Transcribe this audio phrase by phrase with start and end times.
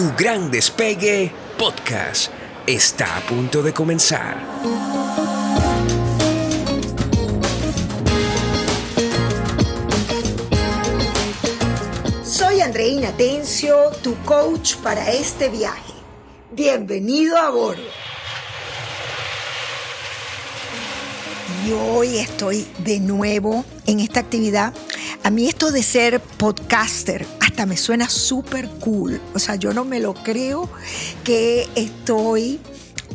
[0.00, 2.32] Tu gran despegue podcast
[2.66, 4.34] está a punto de comenzar.
[12.24, 15.92] Soy Andreina Tencio, tu coach para este viaje.
[16.50, 17.82] Bienvenido a bordo.
[21.66, 24.72] Y hoy estoy de nuevo en esta actividad.
[25.22, 27.26] A mí esto de ser podcaster
[27.66, 29.20] me suena súper cool.
[29.34, 30.68] O sea, yo no me lo creo
[31.24, 32.60] que estoy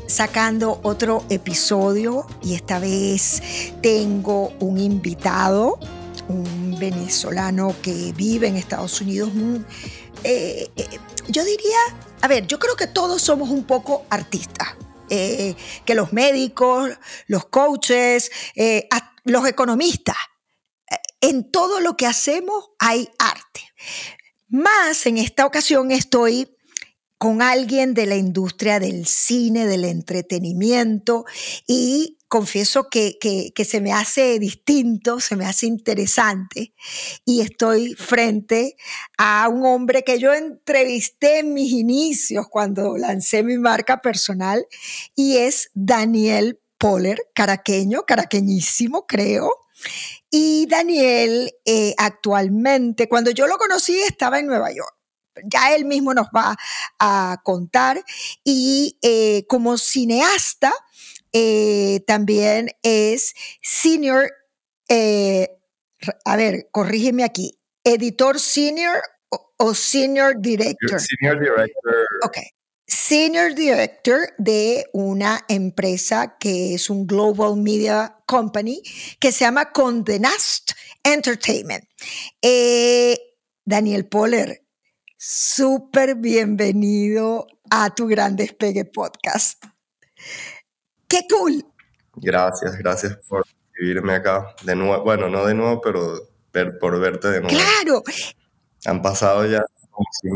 [0.07, 3.41] sacando otro episodio y esta vez
[3.81, 5.79] tengo un invitado,
[6.27, 9.31] un venezolano que vive en Estados Unidos.
[10.23, 11.77] Eh, eh, yo diría,
[12.21, 14.69] a ver, yo creo que todos somos un poco artistas.
[15.09, 15.55] Eh,
[15.85, 16.89] que los médicos,
[17.27, 18.31] los coaches,
[19.23, 20.17] los economistas.
[21.21, 23.61] En todo lo que hacemos hay arte.
[24.55, 26.47] Más en esta ocasión estoy
[27.17, 31.25] con alguien de la industria del cine, del entretenimiento
[31.67, 33.17] y confieso que,
[33.67, 36.73] se me hace distinto, se me hace interesante
[37.25, 38.77] y estoy frente
[39.17, 44.65] a un hombre que yo entrevisté en mis inicios cuando lancé mi marca personal
[45.15, 49.51] y es Daniel Poller, caraqueño, caraqueñísimo creo.
[50.37, 54.93] Y Daniel eh, actualmente, cuando yo lo conocí, estaba en Nueva York
[55.45, 56.57] ya él mismo nos va
[56.99, 58.03] a contar.
[58.43, 60.73] Y eh, como cineasta,
[61.31, 64.29] eh, también es senior,
[64.89, 70.99] a ver, corrígeme aquí, editor senior o, senior director.
[70.99, 72.07] Senior director.
[72.23, 72.37] Ok
[72.87, 78.81] senior director de una empresa que es un global media company
[79.19, 80.71] que se llama Condenast
[81.03, 81.83] Entertainment.
[82.41, 83.17] Eh,
[83.63, 84.63] Daniel Poller,
[85.17, 89.63] súper bienvenido a tu Gran Despegue podcast.
[91.07, 91.65] ¡Qué cool!
[92.15, 93.45] Gracias, gracias por
[93.77, 95.03] vivirme acá de nuevo.
[95.03, 96.29] Bueno, no de nuevo, pero
[96.79, 97.57] por verte de nuevo.
[97.57, 98.03] Claro.
[98.85, 99.63] Han pasado ya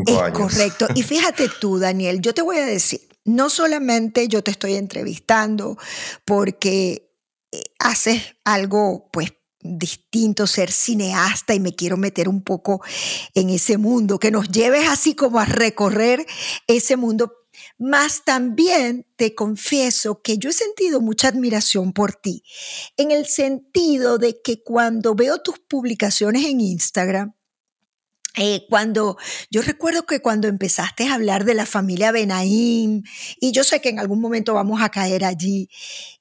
[0.06, 0.86] es Correcto.
[0.94, 5.76] Y fíjate tú, Daniel, yo te voy a decir, no solamente yo te estoy entrevistando
[6.24, 7.12] porque
[7.52, 9.32] eh, haces algo, pues,
[9.62, 12.82] distinto, ser cineasta y me quiero meter un poco
[13.34, 16.26] en ese mundo, que nos lleves así como a recorrer
[16.66, 17.32] ese mundo.
[17.78, 22.42] Más también te confieso que yo he sentido mucha admiración por ti,
[22.96, 27.34] en el sentido de que cuando veo tus publicaciones en Instagram,
[28.36, 29.16] eh, cuando
[29.50, 33.02] yo recuerdo que cuando empezaste a hablar de la familia Benaim,
[33.40, 35.68] y yo sé que en algún momento vamos a caer allí,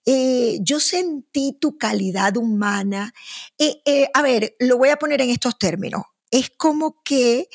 [0.06, 3.14] eh, yo sentí tu calidad humana.
[3.58, 6.04] Eh, a ver, lo voy a poner en estos términos.
[6.32, 7.48] Es como que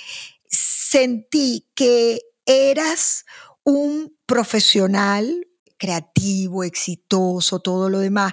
[0.49, 3.25] sentí que eras
[3.65, 5.47] un profesional,
[5.85, 8.33] creativo, exitoso, todo lo demás,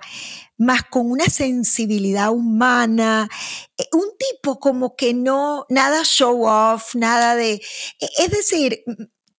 [0.57, 3.29] más con una sensibilidad humana,
[3.77, 8.85] eh, un tipo como que no, nada show off, nada de, e, es decir,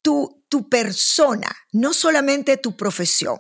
[0.02, 3.38] tu, tu persona, no solamente tu profesión,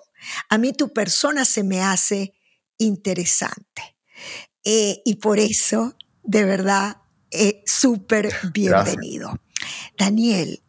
[0.48, 2.32] a mí tu persona se me hace
[2.78, 3.98] interesante.
[4.64, 6.96] Eh, y por eso, de verdad,
[7.30, 9.38] eh, súper bienvenido.
[9.98, 10.62] Daniel,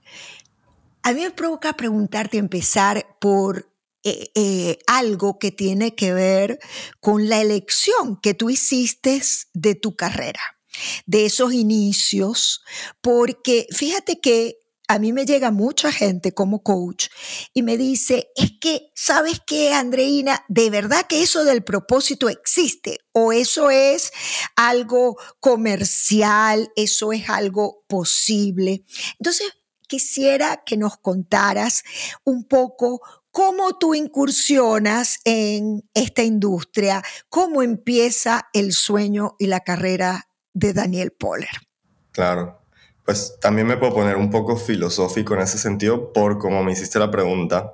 [1.04, 3.73] a mí me provoca preguntarte, empezar por
[4.04, 6.60] eh, eh, algo que tiene que ver
[7.00, 9.22] con la elección que tú hiciste
[9.54, 10.42] de tu carrera,
[11.06, 12.62] de esos inicios,
[13.02, 17.08] porque fíjate que a mí me llega mucha gente como coach
[17.54, 20.44] y me dice, es que, ¿sabes qué, Andreina?
[20.50, 24.12] De verdad que eso del propósito existe o eso es
[24.56, 28.84] algo comercial, eso es algo posible.
[29.20, 29.54] Entonces,
[29.88, 31.84] quisiera que nos contaras
[32.24, 33.02] un poco
[33.34, 37.02] ¿Cómo tú incursionas en esta industria?
[37.30, 41.50] ¿Cómo empieza el sueño y la carrera de Daniel Poller?
[42.12, 42.62] Claro,
[43.04, 47.00] pues también me puedo poner un poco filosófico en ese sentido por cómo me hiciste
[47.00, 47.74] la pregunta,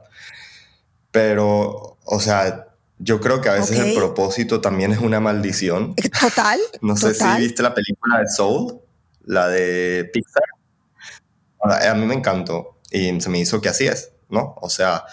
[1.12, 2.68] pero, o sea,
[2.98, 5.94] yo creo que a veces el propósito también es una maldición.
[5.98, 6.57] Eh, total.
[6.81, 8.80] no sé si viste la película de Soul,
[9.25, 10.44] la de Pixar.
[11.62, 14.56] A mí me encantó y se me hizo que así es, ¿no?
[14.62, 15.04] O sea,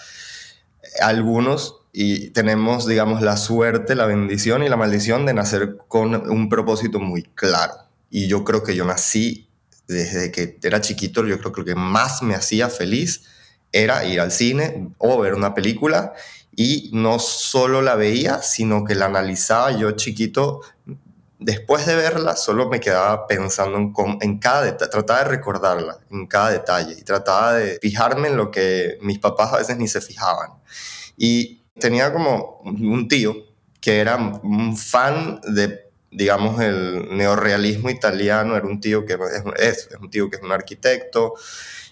[1.01, 6.49] algunos y tenemos, digamos, la suerte, la bendición y la maldición de nacer con un
[6.49, 7.73] propósito muy claro.
[8.09, 9.49] Y yo creo que yo nací
[9.87, 13.23] desde que era chiquito, yo creo que lo que más me hacía feliz
[13.71, 16.13] era ir al cine o ver una película
[16.55, 20.61] y no solo la veía, sino que la analizaba yo chiquito,
[21.39, 26.25] después de verla solo me quedaba pensando en, en cada detalle, trataba de recordarla en
[26.27, 30.01] cada detalle y trataba de fijarme en lo que mis papás a veces ni se
[30.01, 30.51] fijaban.
[31.17, 33.35] Y tenía como un tío
[33.79, 39.13] que era un fan de digamos, el neorrealismo italiano, era un tío que
[39.59, 41.33] es, es, un tío que es un arquitecto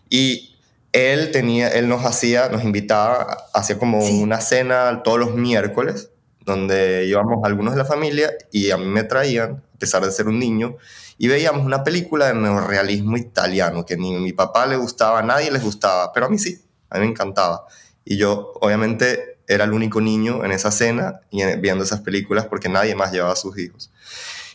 [0.10, 0.56] y
[0.94, 6.10] él tenía, él nos hacía, nos invitaba, hacía como una cena todos los miércoles,
[6.46, 10.28] donde íbamos algunos de la familia y a mí me traían, a pesar de ser
[10.28, 10.78] un niño,
[11.18, 15.64] y veíamos una película de neorrealismo italiano, que ni mi papá le gustaba, nadie les
[15.64, 17.66] gustaba, pero a mí sí, a mí me encantaba.
[18.04, 22.70] Y yo, obviamente, era el único niño en esa cena y viendo esas películas porque
[22.70, 23.92] nadie más llevaba a sus hijos.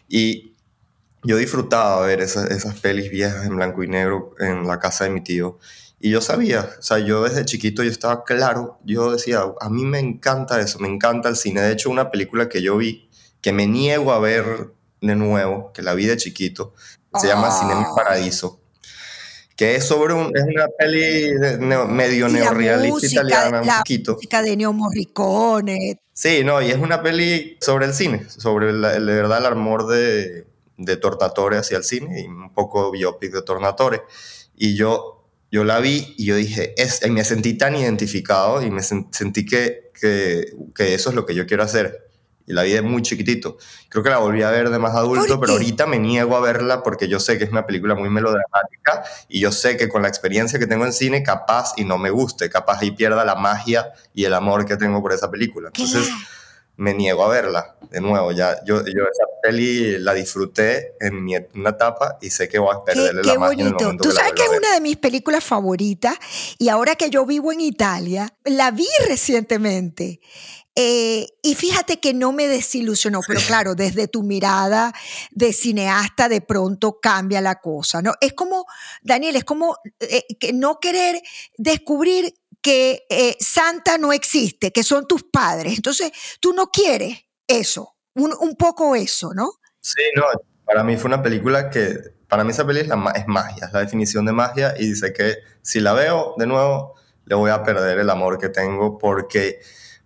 [0.08, 0.54] Y
[1.22, 5.10] yo disfrutaba ver esas, esas pelis viejas en blanco y negro en la casa de
[5.10, 5.58] mi tío.
[6.00, 9.84] Y yo sabía, o sea, yo desde chiquito yo estaba claro, yo decía, a mí
[9.84, 11.60] me encanta eso, me encanta el cine.
[11.60, 13.10] De hecho, una película que yo vi,
[13.42, 16.74] que me niego a ver de nuevo, que la vi de chiquito,
[17.20, 17.92] se llama ah.
[17.94, 18.60] Paradiso
[19.60, 21.34] que es sobre un, es una peli
[21.90, 24.14] medio neorrealista italiana, un la poquito.
[24.14, 26.00] música de Neo Morricone.
[26.14, 29.86] Sí, no, y es una peli sobre el cine, sobre el, de verdad el amor
[29.86, 30.46] de,
[30.78, 34.00] de Tornatore hacia el cine y un poco biopic de Tornatore.
[34.56, 35.19] Y yo,
[35.50, 39.90] yo la vi y yo dije, es, me sentí tan identificado y me sentí que,
[39.98, 42.10] que, que eso es lo que yo quiero hacer
[42.50, 43.58] y la vi de muy chiquitito.
[43.88, 46.82] Creo que la volví a ver de más adulto, pero ahorita me niego a verla
[46.82, 50.08] porque yo sé que es una película muy melodramática y yo sé que con la
[50.08, 53.92] experiencia que tengo en cine, capaz y no me guste, capaz y pierda la magia
[54.12, 55.68] y el amor que tengo por esa película.
[55.68, 56.08] Entonces
[56.80, 58.32] me niego a verla de nuevo.
[58.32, 62.74] Ya, yo, yo esa peli la disfruté en mi, una etapa y sé que voy
[62.74, 65.44] a perderle la magia en el momento Tú sabes que, es una de mis películas
[65.44, 66.14] favoritas
[66.58, 70.20] y ahora que yo vivo en Italia, la vi recientemente
[70.74, 74.94] eh, y fíjate que no me desilusionó, pero claro, desde tu mirada
[75.32, 78.14] de cineasta de pronto cambia la cosa, ¿no?
[78.22, 78.64] Es como,
[79.02, 81.20] Daniel, es como eh, que no querer
[81.58, 85.74] descubrir que eh, Santa no existe, que son tus padres.
[85.76, 86.10] Entonces,
[86.40, 89.52] tú no quieres eso, un, un, poco eso, ¿no?
[89.80, 90.24] Sí, no,
[90.64, 91.96] para mí fue una película que,
[92.28, 95.38] para mí esa película es, es magia, es la definición de magia y dice que
[95.62, 99.60] si la veo de nuevo, le voy a perder el amor que tengo porque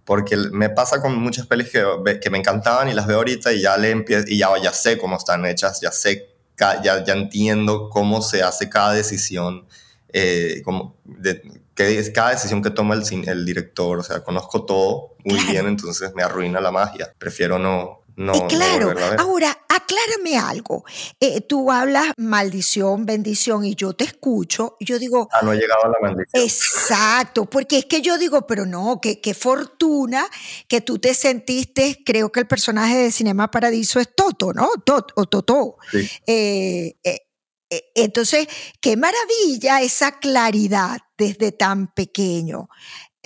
[0.05, 3.62] porque me pasa con muchas pelis que, que me encantaban y las veo ahorita y
[3.62, 6.29] ya, le y ya, ya sé cómo están hechas, ya sé,
[6.59, 9.67] ya, ya entiendo cómo se hace cada decisión,
[10.12, 11.43] eh, como de,
[11.75, 16.12] que cada decisión que toma el, el director, o sea, conozco todo muy bien, entonces
[16.15, 17.12] me arruina la magia.
[17.19, 20.85] Prefiero no, no, claro, ahora aclárame algo.
[21.19, 24.76] Eh, tú hablas maldición, bendición y yo te escucho.
[24.79, 25.29] Yo digo.
[25.32, 26.44] Ah, no he llegado a la maldición.
[26.44, 30.27] Exacto, porque es que yo digo, pero no, qué fortuna
[30.69, 32.03] que tú te sentiste.
[32.05, 34.70] Creo que el personaje de Cinema Paradiso es Toto, ¿no?
[34.85, 35.77] Toto o Toto.
[35.91, 36.09] Sí.
[36.27, 38.47] Eh, eh, entonces,
[38.81, 42.69] qué maravilla esa claridad desde tan pequeño.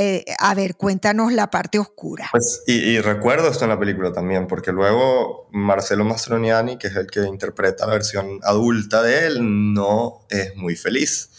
[0.00, 2.28] Eh, a ver, cuéntanos la parte oscura.
[2.30, 7.08] Pues, y, recuerdo esto en la película también, porque luego Marcelo Mastroniani, que es el
[7.08, 9.38] que interpreta la versión adulta de él,
[9.74, 11.30] no es muy feliz.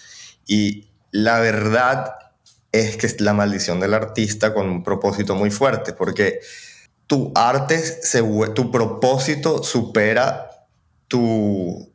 [0.46, 2.16] Y la verdad
[2.74, 6.42] es que es la maldición del artista con un propósito muy fuerte, porque
[7.08, 7.82] tu arte,
[8.54, 10.50] tu propósito supera
[11.08, 11.89] tu,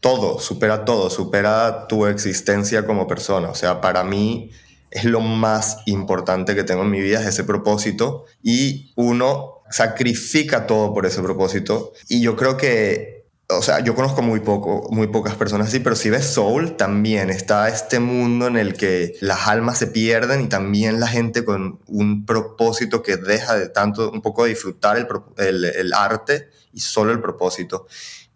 [0.00, 3.48] todo, supera todo, supera tu existencia como persona.
[3.48, 4.50] O sea, para mí
[4.90, 8.24] es lo más importante que tengo en mi vida, es ese propósito.
[8.42, 11.92] Y uno sacrifica todo por ese propósito.
[12.08, 15.96] Y yo creo que, o sea, yo conozco muy poco, muy pocas personas así, pero
[15.96, 20.48] si ves Soul, también está este mundo en el que las almas se pierden y
[20.48, 24.96] también la gente con un propósito que deja de tanto, un poco de disfrutar
[25.36, 27.86] el, el, arte y solo el propósito.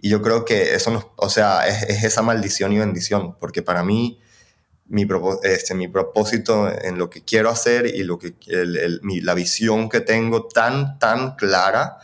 [0.01, 3.83] Y yo creo que eso, o sea, es, es esa maldición y bendición, porque para
[3.83, 4.21] mí
[4.91, 5.07] mi,
[5.45, 10.49] este, mi propósito en lo que quiero hacer y lo que, la visión que tengo
[10.49, 11.99] tan, tan clara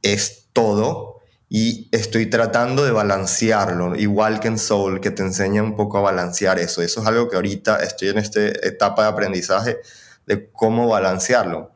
[0.00, 5.74] es todo y estoy tratando de balancearlo, igual que en Soul, que te enseña un
[5.74, 6.80] poco a balancear eso.
[6.80, 9.78] Eso es algo que ahorita estoy en esta etapa de aprendizaje
[10.26, 11.73] de cómo balancearlo.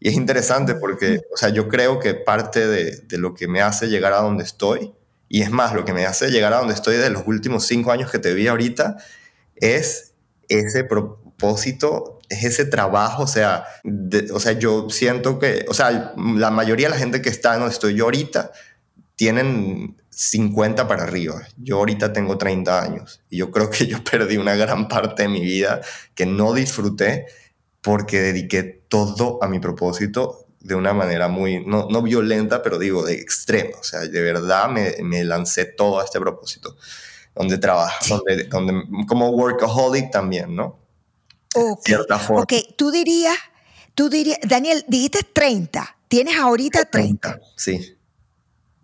[0.00, 3.60] Y es interesante porque, o sea, yo creo que parte de, de lo que me
[3.60, 4.92] hace llegar a donde estoy,
[5.28, 7.92] y es más, lo que me hace llegar a donde estoy de los últimos cinco
[7.92, 8.96] años que te vi ahorita,
[9.56, 10.14] es
[10.48, 13.64] ese propósito, es ese trabajo, o sea,
[14.32, 17.72] o sea, yo siento que, o sea, la mayoría de la gente que está donde
[17.72, 18.52] estoy yo ahorita
[19.16, 21.42] tienen 50 para arriba.
[21.56, 25.28] Yo ahorita tengo 30 años y yo creo que yo perdí una gran parte de
[25.28, 25.80] mi vida
[26.14, 27.26] que no disfruté
[27.80, 33.04] porque dediqué todo a mi propósito de una manera muy, no, no violenta, pero digo,
[33.04, 33.76] de extremo.
[33.80, 36.76] O sea, de verdad me, me lancé todo a este propósito,
[37.34, 40.78] donde trabajo, donde, donde, como workaholic también, ¿no?
[41.54, 42.42] Ok, cierta forma.
[42.42, 43.36] ok, tú dirías,
[43.94, 47.28] tú dirías, Daniel, dijiste 30, tienes ahorita 30.
[47.28, 47.96] 30 sí.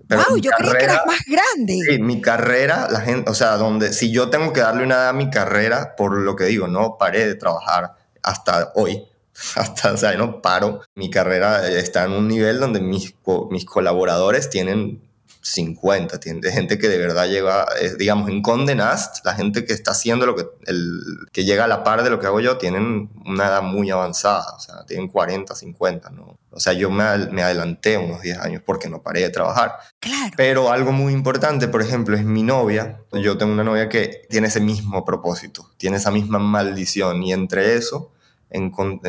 [0.08, 1.78] wow, yo creí que eras más grande.
[1.86, 5.08] Sí, mi carrera, la gente, o sea, donde si yo tengo que darle una edad
[5.10, 9.04] a mi carrera, por lo que digo, no paré de trabajar hasta hoy,
[9.56, 10.80] hasta, o sea, no paro.
[10.94, 13.14] Mi carrera está en un nivel donde mis,
[13.50, 15.02] mis colaboradores tienen
[15.44, 17.66] 50, tiene gente que de verdad llega,
[17.98, 21.00] digamos, en Condenast, la gente que está haciendo lo que, el,
[21.32, 24.54] que llega a la par de lo que hago yo, tienen una edad muy avanzada,
[24.56, 26.38] o sea, tienen 40, 50, ¿no?
[26.50, 29.74] O sea, yo me, me adelanté unos 10 años porque no paré de trabajar.
[30.00, 30.32] Claro.
[30.36, 33.00] Pero algo muy importante, por ejemplo, es mi novia.
[33.12, 37.74] Yo tengo una novia que tiene ese mismo propósito, tiene esa misma maldición y entre
[37.74, 38.13] eso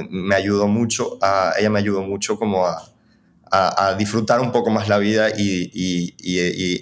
[0.10, 2.82] me ayudó mucho, a, ella me ayudó mucho como a,
[3.52, 6.16] a, disfrutar un poco más la vida y,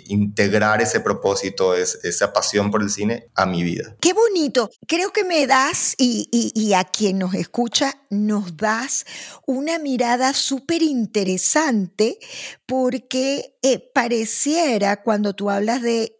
[0.07, 3.95] integrar ese propósito, esa pasión por el cine a mi vida.
[3.99, 4.69] Qué bonito.
[4.87, 9.05] Creo que me das y, a quien nos escucha nos das
[9.47, 12.19] una mirada súper interesante
[12.65, 16.15] porque eh, pareciera cuando tú hablas de,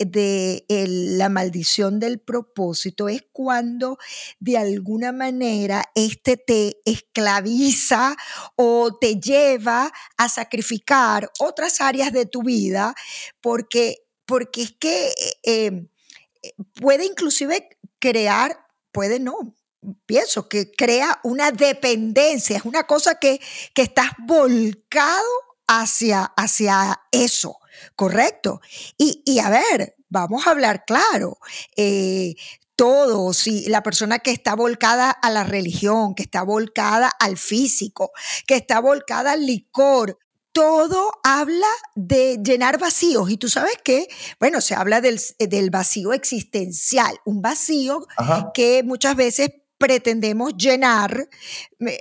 [1.18, 3.98] la maldición del propósito, es cuando
[4.40, 8.16] de alguna manera este te esclaviza
[8.56, 12.94] o te lleva a sacrificar otras áreas de tu vida
[13.42, 15.14] porque, porque es que
[15.44, 15.88] eh,
[16.42, 19.56] eh, puede inclusive crear, puede no,
[20.06, 23.40] pienso que crea una dependencia, es una cosa que,
[23.74, 25.28] que estás volcado
[25.68, 27.60] hacia, hacia eso,
[27.96, 28.62] ¿correcto?
[28.98, 31.38] Y, a ver, vamos a hablar claro.
[31.76, 32.36] Eh,
[32.76, 38.12] todos, y la persona que está volcada a la religión, que está volcada al físico,
[38.48, 40.18] que está volcada al licor,
[40.54, 43.30] todo habla de llenar vacíos.
[43.30, 44.08] Y tú sabes qué,
[44.40, 45.20] bueno, se habla del,
[45.70, 48.06] vacío existencial, un vacío
[48.54, 51.28] que muchas veces pretendemos llenar,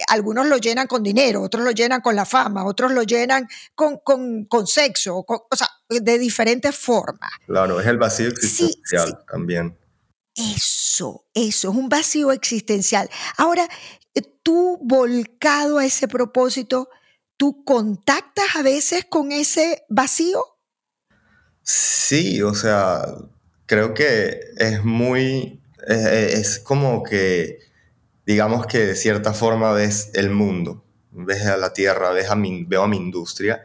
[0.06, 3.98] algunos lo llenan con dinero, otros lo llenan con la fama, otros lo llenan con,
[3.98, 7.32] con, sexo, o sea, de diferentes formas.
[7.46, 9.76] Claro, es el vacío existencial también.
[10.34, 13.10] Eso, eso, es un vacío existencial.
[13.36, 13.68] Ahora,
[14.14, 16.88] eh, tú volcado a ese propósito,
[17.42, 20.44] ¿tú contactas a veces con ese vacío?
[21.60, 23.04] Sí, o sea,
[23.66, 27.58] creo que es muy, es, como que,
[28.24, 32.62] digamos que de cierta forma ves el mundo, ves a la tierra, ves a mi,
[32.62, 33.64] veo a mi industria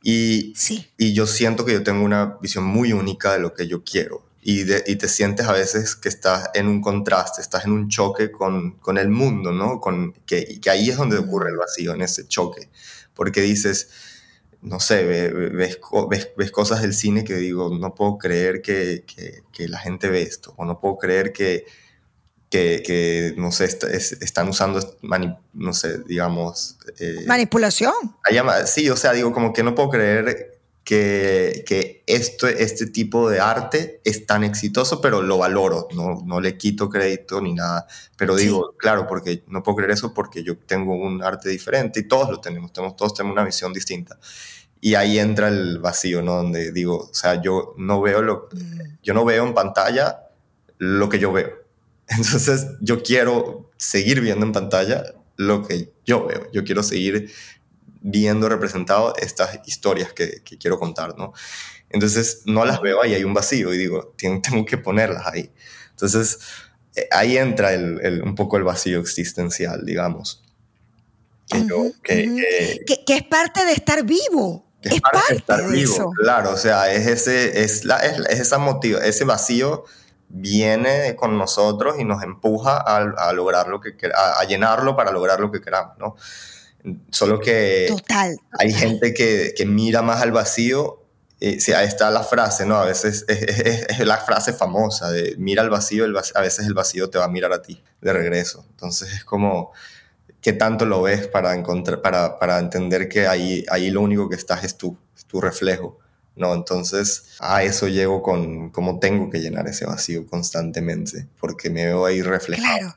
[0.00, 0.86] y, sí.
[0.96, 4.28] y yo siento que yo tengo una visión muy única de lo que yo quiero
[4.40, 8.78] y, te sientes a veces que estás en un contraste, estás en un choque con,
[8.96, 9.80] el mundo, ¿no?
[9.80, 12.70] Con, que, que ahí es donde ocurre el vacío, en ese choque,
[13.18, 13.90] porque dices,
[14.62, 15.80] no sé, ves,
[16.36, 19.04] ves, cosas del cine que digo, no puedo creer que,
[19.58, 21.66] la gente ve esto, o no puedo creer que,
[22.48, 24.96] que, no sé, están usando,
[25.52, 26.78] no sé, digamos...
[27.00, 27.92] Eh, Manipulación.
[28.66, 30.57] Sí, o sea, digo, como que no puedo creer
[30.88, 36.40] que, que esto, este tipo de arte es tan exitoso, pero lo valoro, no, no
[36.40, 40.56] le quito crédito ni nada, pero digo, claro, porque no puedo creer eso porque yo
[40.56, 44.18] tengo un arte diferente y todos lo tenemos, tenemos todos tenemos una visión distinta.
[44.80, 46.36] Y ahí entra el vacío, ¿no?
[46.36, 48.80] Donde digo, o sea, yo no veo lo, mm.
[49.02, 50.30] yo no veo en pantalla
[50.78, 51.50] lo que yo veo.
[52.08, 55.04] Entonces, yo quiero seguir viendo en pantalla
[55.36, 56.50] lo que yo veo.
[56.50, 57.30] Yo quiero seguir
[58.00, 61.32] viendo representado estas historias que, quiero contar, ¿no?
[61.90, 65.52] Entonces no las veo ahí, hay un vacío y digo, tengo que ponerlas ahí.
[65.90, 66.38] Entonces
[66.94, 70.42] eh, ahí entra el, un poco el vacío existencial, digamos.
[72.02, 74.66] Que, que, es parte de estar vivo.
[74.82, 76.10] Es, parte, de estar vivo, eso.
[76.22, 79.84] claro, o sea, es ese, es la, es, esa motivo, ese vacío
[80.28, 85.10] viene con nosotros y nos empuja a, a lograr lo que a, a llenarlo para
[85.10, 86.16] lograr lo que queramos, ¿no?
[87.10, 87.88] Solo que
[88.58, 91.02] hay gente que, que, mira más al vacío.
[91.40, 92.76] Eh, ahí está la frase, ¿no?
[92.76, 96.04] A veces es, la frase famosa de mira al vacío,
[96.34, 98.64] a veces el vacío te va a mirar a ti de regreso.
[98.70, 99.72] Entonces es como,
[100.40, 104.36] ¿qué tanto lo ves para, encontrar, para, para entender que ahí, ahí lo único que
[104.36, 105.98] estás es tú, es tu reflejo?
[106.38, 106.54] ¿no?
[106.54, 112.06] Entonces a eso llego con cómo tengo que llenar ese vacío constantemente, porque me veo
[112.06, 112.78] ahí reflejado.
[112.78, 112.96] Claro.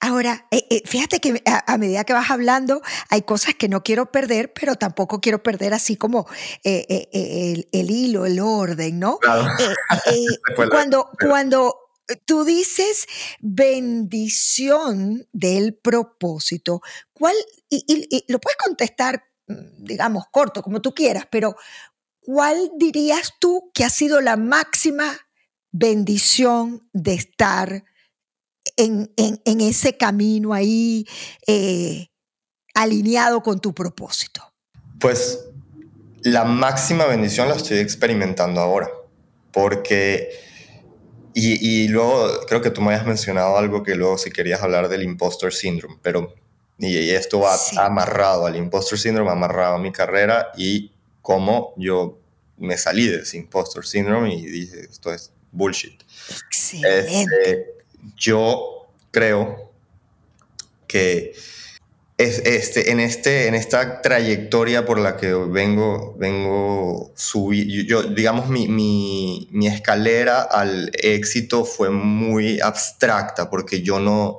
[0.00, 4.10] Ahora, eh, eh, fíjate que a, medida que vas hablando, hay cosas que no quiero
[4.10, 6.26] perder, pero tampoco quiero perder así como
[6.64, 7.08] eh,
[7.72, 9.18] el, hilo, el orden, ¿no?
[10.70, 11.76] cuando, cuando
[12.24, 13.06] tú dices
[13.40, 16.82] bendición del propósito,
[17.12, 17.34] ¿cuál,
[17.68, 21.56] y, lo puedes contestar mm, digamos, corto, como tú quieras, pero
[22.20, 25.18] ¿cuál dirías tú que ha sido la máxima
[25.72, 27.84] bendición de estar
[28.76, 29.10] en,
[29.44, 31.06] ese camino ahí
[31.46, 32.08] eh,
[32.74, 34.42] alineado con tu propósito?
[34.98, 35.46] Pues
[36.22, 38.90] la máxima bendición la estoy experimentando ahora,
[39.52, 40.30] porque,
[41.34, 45.02] y, luego creo que tú me habías mencionado algo que luego si querías hablar del
[45.02, 46.34] impostor syndrome, pero,
[46.78, 52.18] y, esto va amarrado al impostor syndrome, amarrado a mi carrera y cómo yo
[52.58, 56.02] me salí de ese impostor syndrome y dije, esto es bullshit.
[56.28, 57.20] Excelente.
[57.20, 57.79] Este,
[58.16, 59.72] yo creo
[60.86, 61.34] que
[62.18, 68.48] es, este, en, este, en esta trayectoria por la que vengo, vengo subir, yo, digamos,
[68.48, 74.38] mi, mi, mi, escalera al éxito fue muy abstracta porque yo no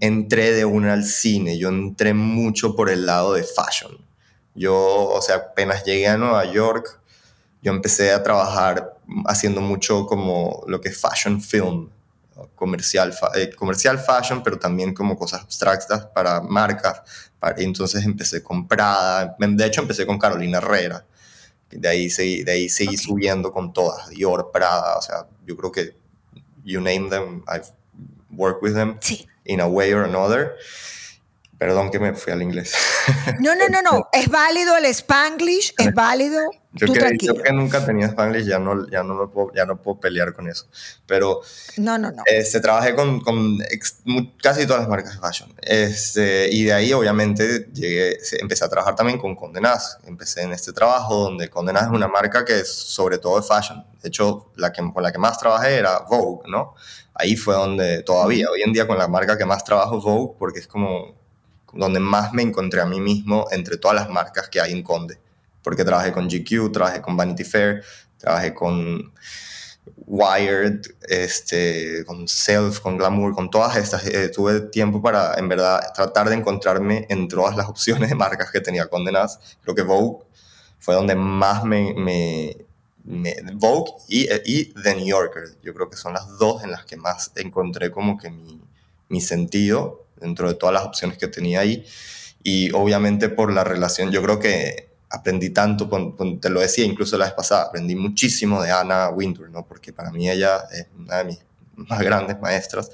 [0.00, 3.98] entré de una al cine, yo entré mucho por el lado de fashion.
[4.54, 7.00] Yo, o sea, apenas llegué a Nueva York,
[7.62, 11.90] yo empecé a trabajar haciendo mucho como lo que es fashion film,
[12.54, 17.02] comercial, eh, comercial fashion, pero también como cosas abstractas para marcas.
[17.38, 21.04] Para, entonces empecé con Prada, de hecho empecé con Carolina Herrera,
[21.70, 25.72] de ahí seguí, de ahí seguí subiendo con todas, Dior, Prada, o sea, yo creo
[25.72, 25.96] que
[26.64, 27.70] you name them, I've
[28.30, 28.98] worked with them
[29.44, 30.56] in a way or another.
[31.58, 32.74] Perdón que me fui al inglés.
[33.40, 34.08] No, no, no, no.
[34.12, 36.40] Es válido el spanglish, es válido.
[36.72, 39.80] Yo, que, yo que nunca tenía spanglish, ya no, ya, no me puedo, ya no
[39.80, 40.66] puedo pelear con eso.
[41.06, 41.40] Pero.
[41.76, 42.22] No, no, no.
[42.26, 43.58] Este, trabajé con, con
[44.42, 45.54] casi todas las marcas de fashion.
[45.60, 49.98] Este, y de ahí, obviamente, llegué, empecé a trabajar también con Condenaz.
[50.04, 53.84] Empecé en este trabajo donde Condenaz es una marca que es sobre todo de fashion.
[54.02, 56.74] De hecho, la que, con la que más trabajé era Vogue, ¿no?
[57.14, 60.36] Ahí fue donde todavía, hoy en día, con la marca que más trabajo es Vogue,
[60.38, 61.25] porque es como
[61.76, 65.18] donde más me encontré a mí mismo entre todas las marcas que hay en Conde.
[65.62, 67.82] Porque trabajé con GQ, trabajé con Vanity Fair,
[68.18, 69.12] trabajé con
[70.06, 74.06] Wired, este, con Self, con Glamour, con todas estas.
[74.06, 78.50] Eh, tuve tiempo para, en verdad, tratar de encontrarme en todas las opciones de marcas
[78.50, 79.38] que tenía condenadas.
[79.62, 80.24] Creo que Vogue
[80.78, 81.94] fue donde más me...
[81.94, 82.56] me,
[83.54, 85.56] Vogue y, y, The New Yorker.
[85.62, 88.60] Yo creo que son las dos en las que más encontré como que mi,
[89.08, 91.84] mi sentido dentro de todas las opciones que tenía ahí.
[92.42, 95.88] Y obviamente por la relación, yo creo que aprendí tanto,
[96.40, 99.66] te lo decía incluso la vez pasada, aprendí muchísimo de Anna Wintour, ¿no?
[99.66, 101.38] porque para mí ella es una de mis
[101.76, 102.90] más grandes maestras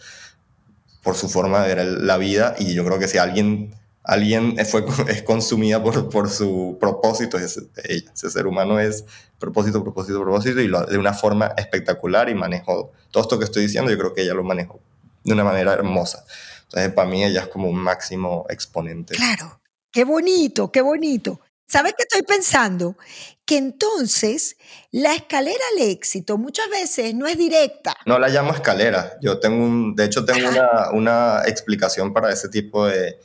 [1.02, 4.84] por su forma de ver la vida y yo creo que si alguien, alguien fue,
[5.08, 9.04] es consumida por, por su propósito, es ella, ese ser humano es
[9.38, 13.62] propósito, propósito, propósito y lo, de una forma espectacular y manejó todo esto que estoy
[13.62, 14.80] diciendo, yo creo que ella lo manejó
[15.24, 16.24] de una manera hermosa.
[16.72, 19.14] Entonces, para mí ella es como un máximo exponente.
[19.14, 21.38] Claro, qué bonito, qué bonito.
[21.68, 22.96] ¿Sabes qué estoy pensando?
[23.44, 24.56] Que entonces
[24.90, 27.94] la escalera al éxito muchas veces no es directa.
[28.06, 29.18] No la llamo escalera.
[29.20, 33.18] Yo tengo un, de hecho, tengo una, una explicación para ese tipo de...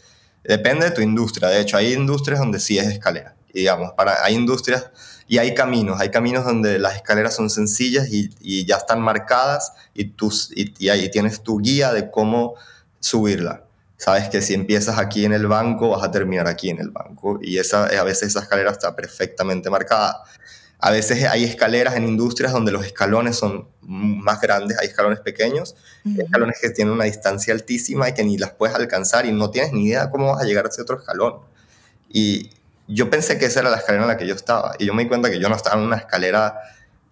[0.44, 1.50] Depende de tu industria.
[1.50, 3.36] De hecho, hay industrias donde sí es escalera.
[3.50, 4.92] Y digamos, para, hay industrias
[5.28, 6.00] y hay caminos.
[6.00, 10.16] Hay caminos donde las escaleras son sencillas y, y ya están marcadas y,
[10.56, 12.56] y, y ahí tienes tu guía de cómo
[13.08, 13.64] subirla.
[13.98, 17.40] Sabes que si empiezas aquí en el banco, vas a terminar aquí en el banco.
[17.42, 20.24] Y esa, a veces esa escalera está perfectamente marcada.
[20.80, 25.76] A veces hay escaleras en industrias donde los escalones son más grandes, hay escalones pequeños,
[26.18, 29.74] escalones que tienen una distancia altísima y que ni las puedes alcanzar y no tienes
[29.74, 31.40] ni idea cómo vas a llegar a ese otro escalón.
[32.10, 32.52] Y
[32.88, 35.02] yo pensé que esa era la escalera en la que yo estaba y yo me
[35.02, 36.60] di cuenta que yo no estaba en una escalera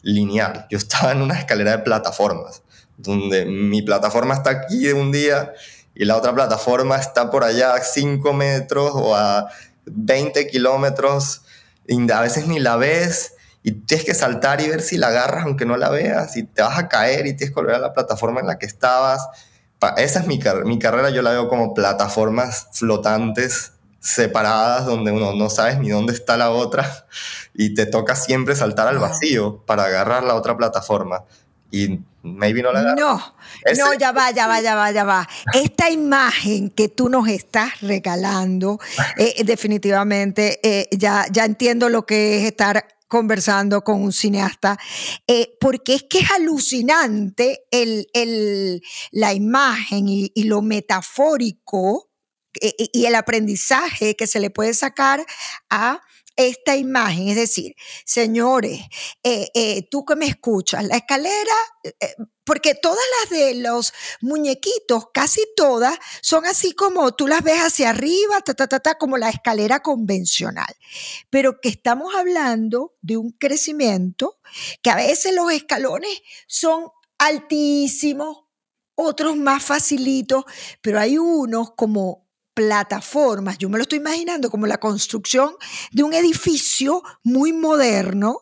[0.04, 2.62] lineal, yo estaba en una escalera de plataformas,
[2.98, 5.54] donde mi plataforma está aquí de un día
[5.96, 9.50] y la otra plataforma está por allá a 5 metros o a
[9.86, 11.42] 20 kilómetros.
[11.88, 15.46] Y a veces ni la ves y tienes que saltar y ver si la agarras
[15.46, 17.94] aunque no la veas y te vas a caer y tienes que volver a la
[17.94, 19.28] plataforma en la que estabas.
[19.98, 25.50] Esa es mi, mi carrera, yo la veo como plataformas flotantes separadas donde uno no
[25.50, 27.08] sabes ni dónde está la otra
[27.56, 31.24] y te toca siempre saltar al vacío para agarrar la otra plataforma.
[31.72, 33.36] Y maybe no la No,
[33.78, 35.28] no, ya va, ya va, ya va, ya va.
[35.54, 38.80] Esta imagen que tú nos estás regalando,
[39.18, 44.78] eh, definitivamente eh, ya, ya entiendo lo que es estar conversando con un cineasta,
[45.28, 52.10] eh, porque es que es alucinante el, el, la imagen y, y lo metafórico
[52.62, 55.26] y el aprendizaje que se le puede sacar
[55.70, 56.00] a
[56.36, 58.82] esta imagen, es decir, señores,
[59.24, 65.06] eh, eh, tú que me escuchas, la escalera, eh, porque todas las de los muñequitos,
[65.14, 69.18] casi todas, son así como tú las ves hacia arriba, ta, ta, ta, ta, como
[69.18, 70.74] la escalera convencional,
[71.30, 74.40] pero que estamos hablando de un crecimiento
[74.82, 78.46] que a veces los escalones son altísimos,
[78.96, 80.46] otros más facilitos,
[80.82, 82.25] pero hay unos como
[82.56, 83.60] plataformas.
[83.60, 85.56] Yo me lo estoy imaginando como la construcción
[85.92, 88.40] de un edificio muy moderno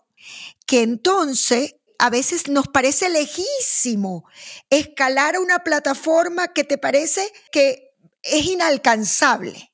[0.65, 4.25] que entonces a veces nos parece lejísimo
[4.69, 9.73] escalar una plataforma que te parece que es inalcanzable.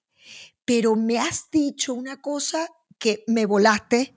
[0.66, 4.16] Pero me has dicho una cosa que me volaste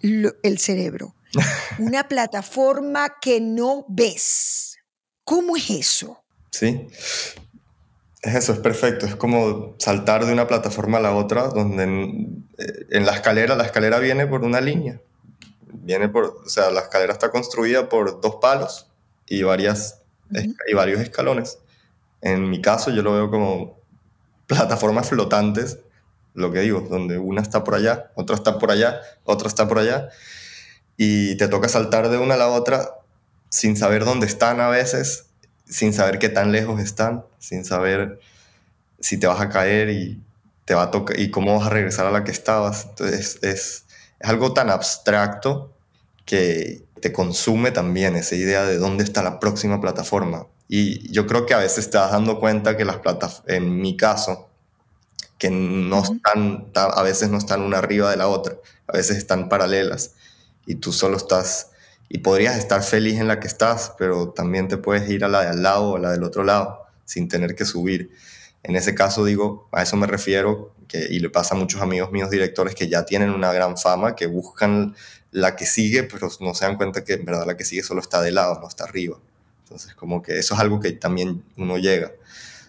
[0.00, 1.14] el cerebro.
[1.78, 4.78] Una plataforma que no ves.
[5.24, 6.24] ¿Cómo es eso?
[6.50, 6.86] Sí,
[8.34, 9.06] eso, es perfecto.
[9.06, 13.98] Es como saltar de una plataforma a la otra, donde en, la escalera, la escalera
[13.98, 15.00] viene por una línea.
[15.72, 18.90] Viene por, o sea, la escalera está construida por dos palos
[19.26, 20.02] y, varias,
[20.66, 21.58] y varios escalones.
[22.20, 23.80] En mi caso, yo lo veo como
[24.46, 25.78] plataformas flotantes,
[26.34, 29.78] lo que digo, donde una está por allá, otra está por allá, otra está por
[29.78, 30.08] allá,
[30.96, 32.94] y te toca saltar de una a la otra
[33.48, 35.25] sin saber dónde están a veces
[35.68, 38.20] sin saber qué tan lejos están, sin saber
[39.00, 40.22] si te vas a caer y,
[40.66, 42.86] te va a tocar, y cómo vas a regresar a la que estabas.
[42.90, 43.84] Entonces es, es
[44.20, 45.72] algo tan abstracto
[46.24, 50.46] que te consume también esa idea de dónde está la próxima plataforma.
[50.68, 53.96] Y yo creo que a veces te vas dando cuenta que las plataformas, en mi
[53.96, 54.48] caso,
[55.38, 58.56] que no están, a veces no están una arriba de la otra,
[58.88, 60.12] a veces están paralelas
[60.66, 61.70] y tú solo estás
[62.08, 65.42] y podrías estar feliz en la que estás, pero también te puedes ir a la
[65.42, 68.10] de al lado o a la del otro lado sin tener que subir.
[68.62, 72.12] En ese caso digo, a eso me refiero, que, y le pasa a muchos amigos
[72.12, 74.94] míos directores que ya tienen una gran fama, que buscan
[75.30, 78.00] la que sigue, pero no se dan cuenta que en verdad la que sigue solo
[78.00, 79.18] está de lado, no está arriba.
[79.64, 82.12] Entonces, como que eso es algo que también uno llega.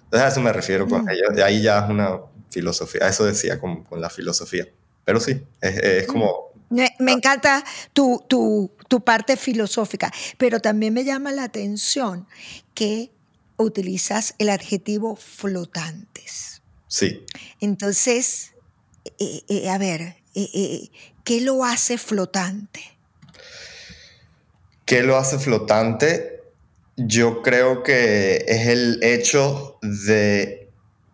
[0.03, 1.09] Entonces, a eso me refiero con mm.
[1.09, 1.29] ello.
[1.33, 2.19] De ahí ya es una
[2.49, 4.67] filosofía, a eso decía con, con la filosofía.
[5.05, 11.03] Pero sí, es, es como me, encanta tu, tu, tu, parte filosófica, pero también me
[11.03, 12.27] llama la atención
[12.73, 13.11] que
[13.57, 16.61] utilizas el adjetivo flotantes.
[16.87, 17.25] Sí.
[17.59, 18.53] Entonces,
[19.19, 20.89] eh, eh, a ver, eh,
[21.23, 22.81] ¿qué lo hace flotante?
[24.85, 26.41] ¿Qué lo hace flotante?
[26.95, 30.69] Yo creo que es el hecho de,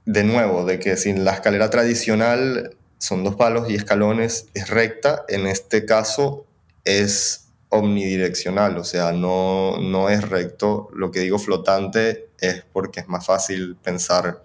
[0.05, 5.25] de nuevo, de que sin la escalera tradicional son dos palos y escalones, es recta,
[5.27, 6.45] en este caso
[6.85, 7.42] es
[7.73, 10.89] omnidireccional, o sea, no, no es recto.
[10.93, 14.43] Lo que digo flotante es porque es más fácil pensar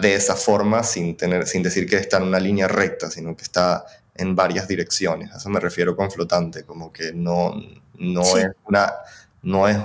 [0.00, 3.44] de esa forma sin, tener, sin decir que está en una línea recta, sino que
[3.44, 5.32] está en varias direcciones.
[5.32, 7.54] A eso me refiero con flotante, como que no,
[7.98, 8.92] no es una...
[9.44, 9.76] No es,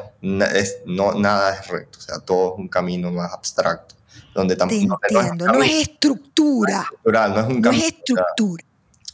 [0.53, 3.95] es, no, nada es recto, o sea, todo es un camino más abstracto
[4.35, 4.99] donde tampoco...
[5.35, 6.87] no, es estructura.
[7.03, 7.61] No es un camino.
[7.63, 8.63] No es estructura.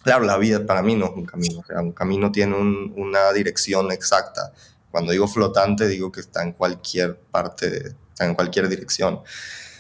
[0.04, 3.32] Claro, la vida para mí no es un camino, o sea, un camino tiene una
[3.32, 4.52] dirección exacta.
[4.92, 9.22] Cuando digo flotante, digo que está en cualquier parte, está en cualquier dirección.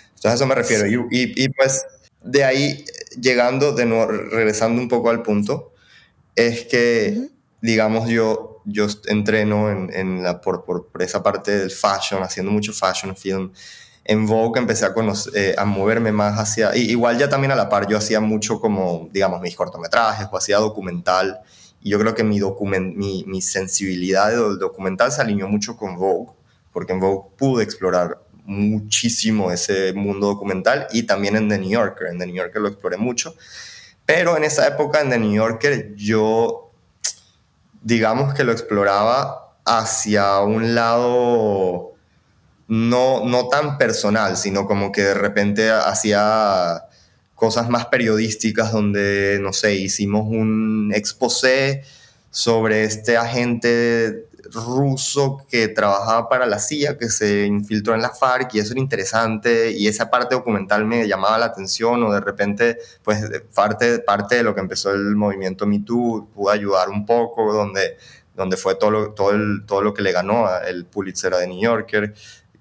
[0.09, 0.86] Entonces a eso me refiero.
[1.12, 1.86] Y, pues
[2.21, 2.86] de ahí,
[3.19, 5.73] llegando, de nuevo, regresando un poco al punto,
[6.36, 7.29] es que,
[7.62, 12.49] digamos, yo, yo entreno en, en la, por, por, por, esa parte del fashion, haciendo
[12.49, 13.51] mucho fashion film,
[14.05, 14.93] en Vogue empecé a,
[15.33, 19.09] eh, a moverme más hacia, igual ya también a la par, yo hacía mucho como,
[19.11, 21.39] digamos, mis cortometrajes o hacía documental,
[21.81, 25.95] y yo creo que mi, document, mi, mi sensibilidad del documental se alineó mucho con
[25.95, 26.33] Vogue,
[26.71, 32.07] porque en Vogue pude explorar muchísimo ese mundo documental y también en The New Yorker,
[32.07, 33.35] en The New Yorker lo exploré mucho,
[34.05, 36.71] pero en esa época en The New Yorker yo,
[37.81, 41.92] digamos que lo exploraba hacia un lado
[42.67, 46.84] no, no tan personal, sino como que de repente hacía
[47.36, 51.84] cosas más periodísticas donde, no sé, hicimos un exposé
[52.30, 58.54] sobre este agente ruso que trabajaba para la CIA, que se infiltró en la FARC
[58.56, 62.78] y eso era interesante y esa parte documental me llamaba la atención o de repente,
[63.04, 63.23] pues
[63.54, 67.97] parte, parte de lo que empezó el movimiento Me Too pudo ayudar un poco, donde,
[68.36, 69.34] donde fue todo lo, todo,
[69.65, 72.13] todo lo que le ganó el Pulitzer a The New Yorker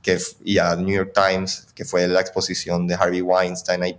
[0.02, 3.82] que, y a New York Times, que fue la exposición de Harvey Weinstein.
[3.82, 3.98] Ahí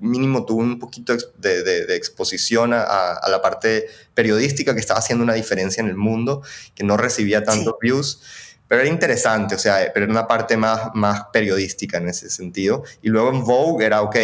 [0.00, 5.24] mínimo tuvo un poquito de, de, exposición a, a, la parte periodística que estaba haciendo
[5.24, 6.42] una diferencia en el mundo,
[6.74, 8.22] que no recibía tantos views.
[8.66, 12.84] Pero era interesante, o sea, pero era una parte más, más periodística en ese sentido.
[13.02, 14.16] Y luego en Vogue era, ok,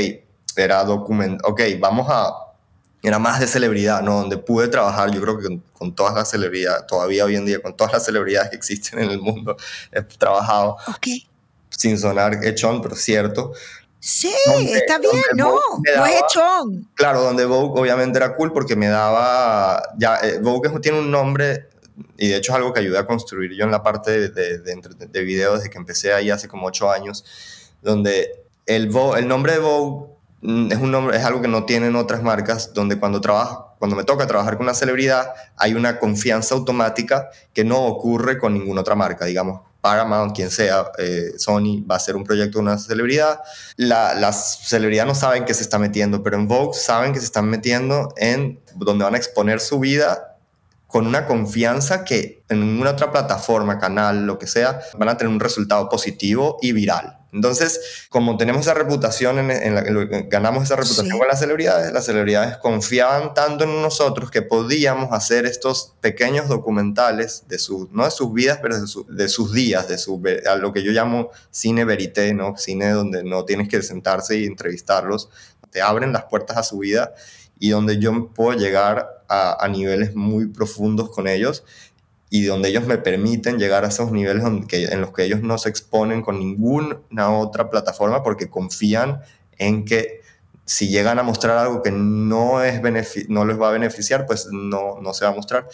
[0.57, 2.44] era document, ok, vamos a
[3.09, 4.21] era más de celebridad, ¿no?
[4.21, 7.61] Donde pude trabajar, yo creo que con, con todas las celebridades, todavía hoy en día,
[7.61, 9.57] con todas las celebridades que existen en el mundo,
[9.93, 11.07] he trabajado Ok.
[11.71, 13.53] sin sonar echón, pero cierto.
[14.01, 16.89] Sí, Donde- está bien, no, me no es daba- hechón.
[16.95, 21.69] Claro, donde Vogue obviamente era cool porque me daba, ya, eh, Vogue tiene un nombre
[22.19, 24.59] y de hecho es algo que ayudé a construir yo en la parte de, de,
[24.59, 27.25] de, de video desde que empecé ahí hace como ocho años,
[27.83, 30.14] donde el, Vogue- el nombre de Vogue
[30.45, 34.05] es, un nombre, es algo que no tienen otras marcas, donde cuando, trabajo, cuando me
[34.05, 38.95] toca trabajar con una celebridad hay una confianza automática que no ocurre con ninguna otra
[38.95, 39.63] marca, digamos.
[39.81, 43.41] Paramount, quien sea, eh, Sony, va a hacer un proyecto de una celebridad.
[43.77, 47.27] La, las celebridades no saben que se está metiendo, pero en Vogue saben que se
[47.27, 50.34] están metiendo en donde van a exponer su vida
[50.95, 55.33] con una confianza que en ninguna otra plataforma, canal, lo que sea, van a tener
[55.33, 57.19] un resultado positivo y viral.
[57.33, 59.83] Entonces, como tenemos esa reputación, en, en la-
[60.29, 61.19] ganamos esa reputación Sí.
[61.19, 67.43] con las celebridades, las celebridades confiaban tanto en nosotros que podíamos hacer estos pequeños documentales
[67.49, 70.55] de sus, no de sus vidas, pero de, su- de sus días, de su, a
[70.55, 72.57] lo que yo llamo cine verité, ¿no?
[72.57, 75.29] Cine donde no tienes que sentarse y entrevistarlos,
[75.73, 77.15] te abren las puertas a su vida
[77.59, 81.65] y donde yo puedo llegar a, a niveles muy profundos con ellos
[82.31, 85.59] y donde ellos me permiten llegar a esos niveles que- en los que ellos no
[85.59, 86.99] se exponen con ninguna
[87.31, 89.21] otra plataforma porque confían
[89.59, 90.21] en que
[90.67, 92.81] si llegan a mostrar algo que no, es
[93.29, 95.69] no les va a beneficiar, pues no, no se va a mostrar.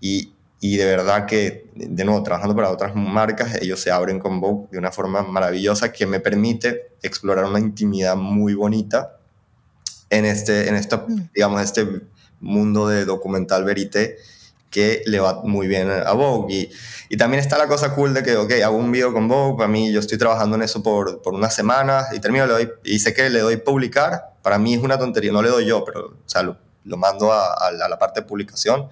[0.00, 4.40] Y, y de verdad que, de nuevo, trabajando para otras marcas, ellos se abren con
[4.40, 9.17] Vogue de una forma maravillosa que me permite explorar una intimidad muy bonita
[10.10, 11.30] en este, en esta, Mm.
[11.34, 11.86] digamos, este
[12.40, 14.16] mundo de documental verité
[14.70, 16.54] que le va muy bien a Vogue.
[16.54, 16.70] Y,
[17.08, 19.68] y también está la cosa cool de que, ok, hago un video con Vogue, para
[19.68, 22.98] mí yo estoy trabajando en eso por, por unas semanas y termino, le doy, y
[22.98, 26.08] sé que le doy publicar, para mí es una tontería, no le doy yo, pero,
[26.08, 28.88] o sea, lo, lo mando a, a la, a la parte de publicación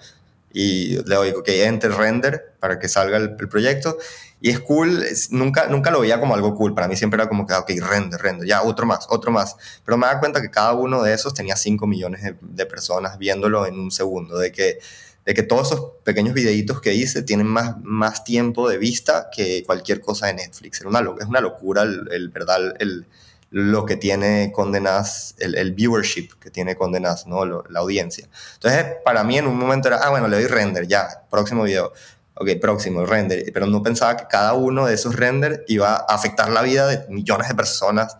[0.53, 3.99] y le doy, ok, enter render para que salga el, el proyecto.
[4.41, 7.47] Y es cool, nunca, nunca lo veía como algo cool, para mí siempre era como
[7.47, 9.57] que, ok, render, render, ya, otro más, otro más.
[9.85, 13.67] Pero me da cuenta que cada uno de esos tenía 5 millones de, personas viéndolo
[13.67, 14.79] en un segundo, de que,
[15.25, 19.65] de que todos esos pequeños videitos que hice tienen más, más tiempo de vista que
[19.65, 20.81] cualquier cosa de Netflix.
[20.81, 23.07] Era una, es una locura el, el verdad, el,
[23.51, 27.45] lo que tiene Condenas, el, el viewership que tiene Condenas, ¿no?
[27.47, 28.29] Lo- la audiencia.
[28.55, 31.93] Entonces, para mí en un momento era, ah, bueno, le doy render, ya, próximo video.
[32.39, 33.45] Ok, próximo, render.
[33.53, 37.07] Pero no pensaba que cada uno de esos render iba a afectar la vida de
[37.09, 38.17] millones de personas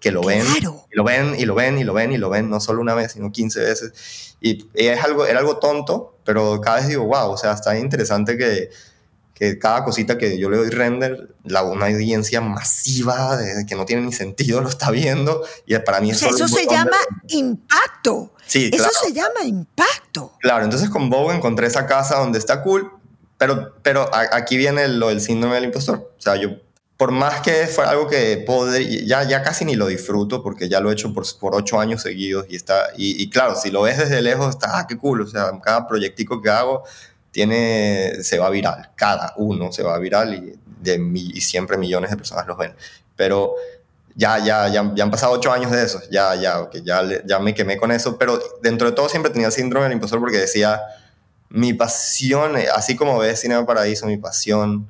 [0.00, 0.84] que lo ven, Claro.
[0.92, 2.94] y lo ven, y lo ven, y lo ven, y lo ven, no solo una
[2.94, 4.36] vez, sino 15 veces.
[4.40, 8.36] Y es algo, era algo tonto, pero cada vez digo, wow, o sea, está interesante
[8.36, 8.68] que,
[9.32, 13.86] que cada cosita que yo le doy render, la, una audiencia masiva de, que no
[13.86, 16.66] tiene ni sentido lo está viendo, y para mí O es sea, eso se de-
[16.66, 16.96] llama
[17.28, 18.32] impacto.
[18.46, 18.92] Sí, Eso claro.
[19.06, 20.32] se llama impacto.
[20.40, 22.90] Claro, entonces con Vogue encontré esa casa donde está cool,
[23.38, 26.12] pero, pero aquí viene lo del síndrome del impostor.
[26.16, 26.50] O sea, yo,
[26.96, 30.80] por más que fue algo que podría, ya, ya casi ni lo disfruto porque ya
[30.80, 33.82] lo he hecho por, por ocho años seguidos y está, y, y claro, si lo
[33.82, 36.84] ves desde lejos, está, ah, qué cool, o sea, cada proyectico que hago
[37.30, 42.16] tiene, se va viral, cada uno se va viral y, de, y siempre millones de
[42.16, 42.74] personas los ven.
[43.14, 43.54] Pero
[44.14, 47.38] ya, ya, ya, ya han pasado ocho años de eso, ya, ya, ok, ya, ya
[47.38, 50.38] me quemé con eso, pero dentro de todo siempre tenía el síndrome del impostor porque
[50.38, 50.80] decía,
[51.48, 54.88] mi pasión, eh, así como ves Cinema Paraíso, mi pasión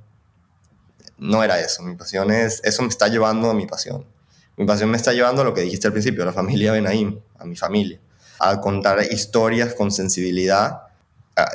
[1.19, 4.05] no era eso, mi pasión es, eso me está llevando a mi pasión.
[4.57, 7.21] Mi pasión me está llevando a lo que dijiste al principio, a la familia Benaim,
[7.39, 8.01] a mi familia,
[8.39, 10.83] a contar historias con sensibilidad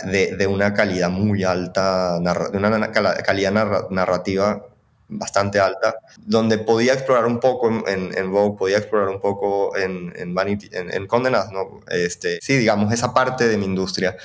[0.04, 4.64] de, de una calidad muy alta, de una calidad narra- narrativa
[5.08, 10.14] bastante alta, donde podía explorar un poco en, en, Vogue, podía explorar un poco en,
[10.16, 11.82] en en, en Condé Nast, ¿no?
[11.90, 14.16] Este, sí, digamos, esa parte de mi industria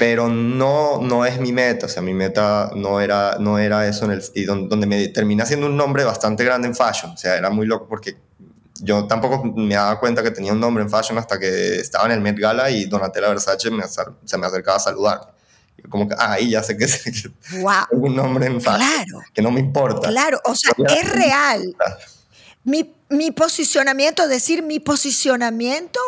[0.00, 4.06] pero no, no es mi meta, o sea, mi meta no era, no era eso,
[4.06, 7.16] en el, y donde, donde me terminé haciendo un nombre bastante grande en fashion, o
[7.18, 8.16] sea, era muy loco porque
[8.80, 12.12] yo tampoco me daba cuenta que tenía un nombre en fashion hasta que estaba en
[12.12, 13.82] el Met Gala y Donatella Versace me,
[14.24, 15.26] se me acercaba a saludarme.
[15.90, 16.86] Como que, ah, ahí ya sé que,
[17.52, 17.72] que Wow.
[17.90, 20.08] tengo un nombre en fashion, Claro, que no me importa.
[20.08, 20.40] claro.
[20.44, 21.76] O sea, Todavía- es real.
[22.64, 25.98] Mi, mi posicionamiento, decir mi posicionamiento,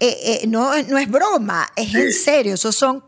[0.00, 2.54] eh, eh, no, no es broma, es en serio.
[2.54, 3.04] Esos son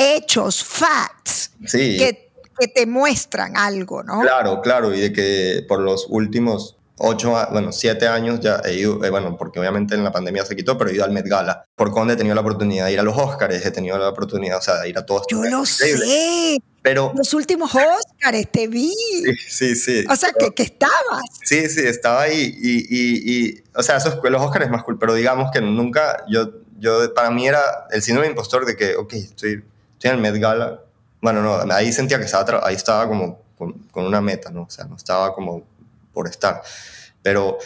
[0.00, 1.96] hechos, facts, Sí.
[1.98, 4.20] que, que te muestran algo, ¿no?
[4.20, 9.02] Claro, claro, y de que por los últimos ocho, bueno, siete años ya he ido,
[9.04, 11.64] eh, bueno, porque obviamente en la pandemia se quitó, pero he ido al Met Gala.
[11.74, 14.58] Por Conde he tenido la oportunidad de ir a los Oscars, he tenido la oportunidad,
[14.58, 15.22] o sea, de ir a todos.
[15.30, 16.58] Yo lo sé.
[16.82, 18.92] Pero, Los últimos Óscares te vi.
[18.94, 20.04] sí, sí, sí.
[20.10, 21.20] O sea, que, que estabas.
[21.44, 24.98] Sí, sí, estaba ahí y, y, y o sea, esos, los Oscars es más cool,
[24.98, 27.60] pero digamos que nunca, yo, yo, para mí era
[27.90, 29.62] el síndrome impostor de que, ok, estoy,
[30.00, 30.80] estoy en el Met Gala.
[31.20, 34.62] Bueno, no, ahí sentía que estaba, ahí estaba como con, con, una meta, ¿no?
[34.62, 35.62] O sea, no estaba como
[36.14, 36.62] por estar.
[37.22, 37.58] Pero,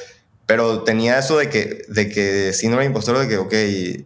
[0.44, 4.04] pero tenía eso de que, de que síndrome de impostor de que, ok, eh,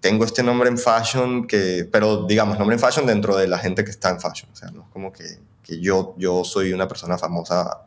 [0.00, 3.84] tengo este nombre en fashion, que, pero digamos, nombre en fashion dentro de la gente
[3.84, 4.50] que está en fashion.
[4.50, 7.82] O sea, no es como que, que yo, yo soy una persona famosa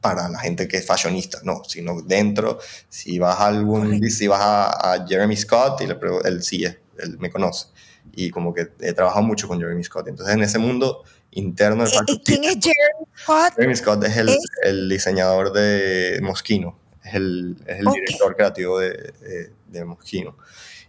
[0.00, 4.40] para la gente que es fashionista, no, sino dentro, si vas a algún, si vas
[4.42, 7.66] a, Jeremy Scott y le él sí, él me conoce
[8.12, 11.90] y como que he trabajado mucho con Jeremy Scott, entonces en ese mundo interno de
[12.06, 13.54] ¿Y quién es Jeremy Scott?
[13.56, 19.50] Jeremy Scott es el, el diseñador de Moschino, es el, es el director creativo de,
[19.68, 20.36] de, Moschino.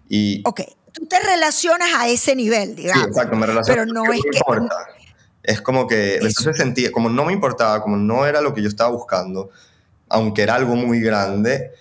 [0.09, 3.03] Y, ok, tú te relacionas a ese nivel, digamos.
[3.03, 3.81] Sí, exacto, me relaciono.
[3.81, 4.39] Pero no es que...
[5.43, 8.67] Es como que entonces sentía, como no me importaba, como no era lo que yo
[8.67, 9.49] estaba buscando,
[10.07, 11.71] aunque era algo muy grande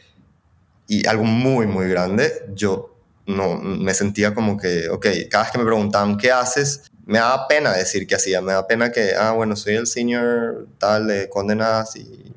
[0.86, 5.58] y algo muy, muy grande, yo no me sentía como que, ok, cada vez que
[5.58, 9.32] me preguntaban qué haces, me daba pena decir qué hacía, me daba pena que, ah,
[9.32, 12.30] bueno, soy el senior tal de Condenas y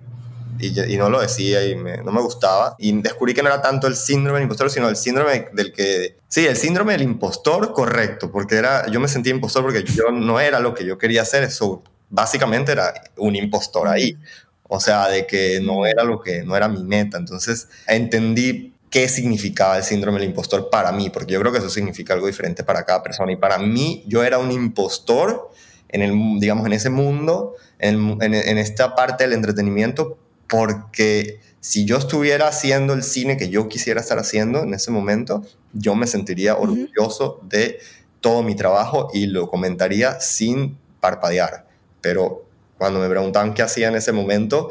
[0.59, 2.75] y, no lo decía y no me gustaba.
[2.77, 6.17] Y descubrí que no era tanto el síndrome del impostor, sino el síndrome del que...
[6.27, 10.39] Sí, el síndrome del impostor, correcto, porque era, yo me sentía impostor porque yo no
[10.39, 14.17] era lo que yo quería hacer, eso básicamente era un impostor ahí.
[14.63, 17.17] O sea, de que no era lo que, no era mi meta.
[17.17, 21.69] Entonces entendí qué significaba el síndrome del impostor para mí, porque yo creo que eso
[21.71, 23.31] significa algo diferente para cada persona.
[23.31, 25.49] Y para mí, yo era un impostor
[25.89, 31.85] en el, digamos, en ese mundo, en, en, en esta parte del entretenimiento, porque si
[31.85, 36.05] yo estuviera haciendo el cine que yo quisiera estar haciendo en ese momento, yo me
[36.05, 37.79] sentiría orgulloso de
[38.21, 41.65] todo mi trabajo y lo comentaría sin parpadear.
[41.99, 42.45] Pero
[42.77, 44.69] cuando me preguntaban qué hacía en ese momento,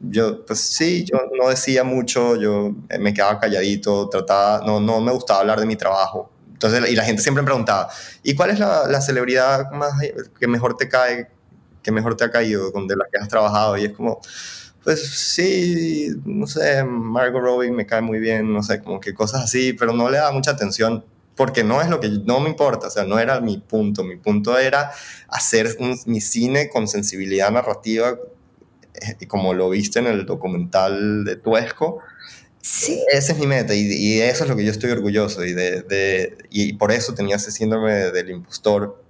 [0.00, 5.12] yo, pues sí, yo no decía mucho, yo me quedaba calladito, trataba, no, no me
[5.12, 6.30] gustaba hablar de mi trabajo.
[6.52, 7.88] Entonces, y la gente siempre me preguntaba,
[8.22, 9.92] ¿y cuál es la, la celebridad más,
[10.38, 11.28] que mejor te cae,
[11.82, 13.76] que mejor te ha caído, con de la que has trabajado?
[13.78, 14.20] Y es como,
[14.82, 19.44] pues sí, no sé, Margot Robbie me cae muy bien, no sé, como que cosas
[19.44, 21.04] así, pero no le da mucha atención
[21.36, 24.16] porque no es lo que no me importa, o sea, no era mi punto, mi
[24.16, 24.90] punto era
[25.28, 28.16] hacer mi cine con sensibilidad narrativa, eh,
[29.28, 32.00] como lo viste en el documental de Tuesco.
[32.60, 33.02] Sí.
[33.12, 35.82] Esa es mi meta y, y, eso es lo que yo estoy orgulloso y, de,
[35.82, 39.02] de, y por eso tenía ese síndrome del impostor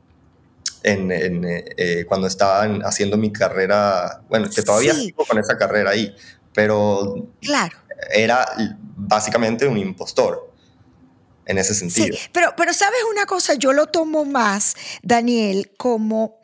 [0.82, 5.90] en, eh, eh, cuando estaba haciendo mi carrera, bueno, que todavía sigo con esa carrera
[5.90, 6.14] ahí,
[6.54, 7.76] pero claro.
[8.12, 8.46] era
[8.96, 10.52] básicamente un impostor
[11.46, 12.16] en ese sentido.
[12.16, 16.37] Sí, pero, pero sabes una cosa, yo lo tomo más, Daniel, como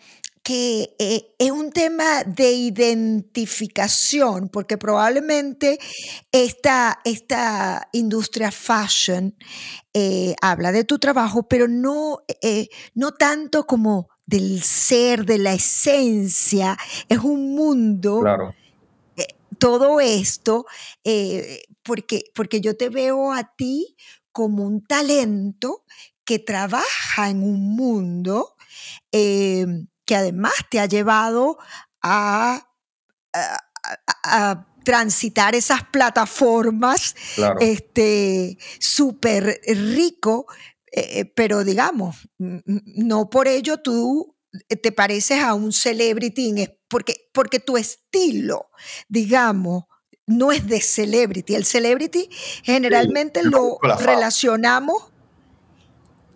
[0.44, 5.80] que eh, es un tema de identificación, porque probablemente
[6.30, 9.34] esta, esta industria fashion
[10.40, 12.18] habla de tu trabajo, pero no,
[12.94, 16.76] no tanto como del ser, de la esencia,
[17.08, 18.20] es un mundo.
[18.20, 18.54] Claro.
[19.16, 19.26] Eh,
[19.58, 20.66] todo esto,
[21.04, 23.96] eh, porque, porque yo te veo a ti
[24.32, 25.84] como un talento
[26.24, 28.56] que trabaja en un mundo
[30.04, 31.58] que además te ha llevado
[32.02, 32.68] a,
[33.32, 37.16] a, transitar esas plataformas
[37.58, 40.46] este súper rico
[40.96, 44.36] eh, eh, pero digamos, no por ello tú
[44.68, 46.54] eh, te pareces a un celebrity,
[46.86, 48.70] porque, porque tu estilo,
[49.08, 49.84] digamos,
[50.26, 51.56] no es de celebrity.
[51.56, 52.28] El celebrity
[52.62, 55.10] generalmente lo relacionamos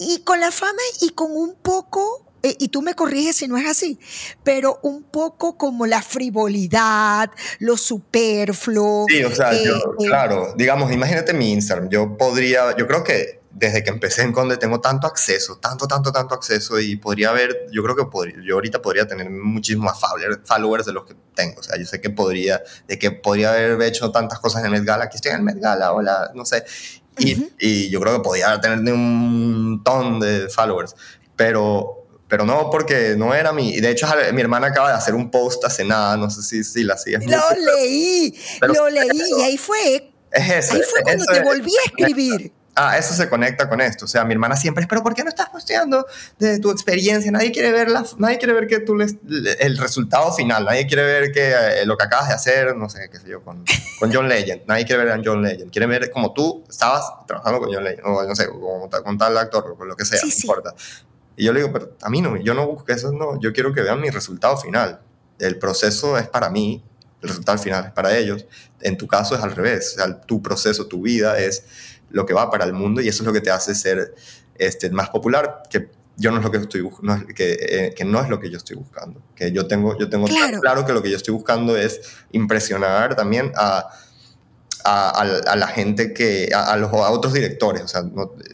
[0.00, 2.27] y con la fama y con un poco,
[2.58, 3.98] y tú me corriges si no es así,
[4.44, 9.06] pero un poco como la frivolidad, lo superfluo.
[9.08, 9.50] Sí, o sea,
[9.98, 14.56] claro, digamos, imagínate mi Instagram, yo podría, yo creo que desde que empecé en Conde
[14.56, 18.54] tengo tanto acceso, tanto, tanto, tanto acceso y podría haber, yo creo que podría, yo
[18.54, 20.00] ahorita podría tener muchísimos más
[20.44, 21.60] followers de los que tengo.
[21.60, 24.84] O sea, yo sé que podría, de que podría haber hecho tantas cosas en el
[24.84, 26.64] Gala, aquí estoy en el Met Gala, hola, no sé.
[27.18, 30.94] Y, y yo creo que podría tener un montón de followers,
[31.34, 31.97] pero
[32.28, 33.80] pero no porque no era mi.
[33.80, 36.84] De hecho, mi hermana acaba de hacer un post hace nada, no sé si, si
[36.84, 37.24] la sigues.
[37.26, 37.40] Lo
[37.76, 40.12] leí, lo leí, y ahí fue.
[40.30, 44.04] Es eso, ahí fue cuando te volví a escribir ah, eso se conecta con esto.
[44.04, 46.06] O sea, mi hermana siempre es, pero ¿por qué no estás posteando
[46.38, 47.30] de tu experiencia?
[47.30, 49.16] Nadie quiere ver, la, nadie quiere ver que tú les,
[49.58, 53.10] el resultado final, nadie quiere ver que eh, lo que acabas de hacer, no sé,
[53.10, 53.64] qué sé yo, con,
[53.98, 54.62] con John Legend.
[54.66, 55.70] Nadie quiere ver a John Legend.
[55.70, 59.36] Quiere ver como tú estabas trabajando con John Legend, o no sé, con, con tal
[59.36, 60.74] actor, o con lo que sea, no importa.
[61.38, 63.72] Y yo le digo, pero a mí no, yo no busco eso, no, yo quiero
[63.72, 65.00] que vean mi resultado final.
[65.38, 66.82] El proceso es para mí,
[67.22, 68.44] el resultado final es para ellos.
[68.80, 71.64] En tu caso es al revés, o sea, tu proceso, tu vida es
[72.10, 74.16] lo que va para el mundo y eso es lo que te hace ser
[74.56, 78.20] este, más popular, que yo no es lo que estoy no que, eh, que, no
[78.20, 79.22] es lo que yo estoy buscando.
[79.36, 80.58] Que yo tengo, yo tengo claro.
[80.60, 82.00] claro que lo que yo estoy buscando es
[82.32, 83.88] impresionar también a,
[84.84, 87.82] a, a la gente que, a, los, a otros directores.
[87.82, 88.02] O sea,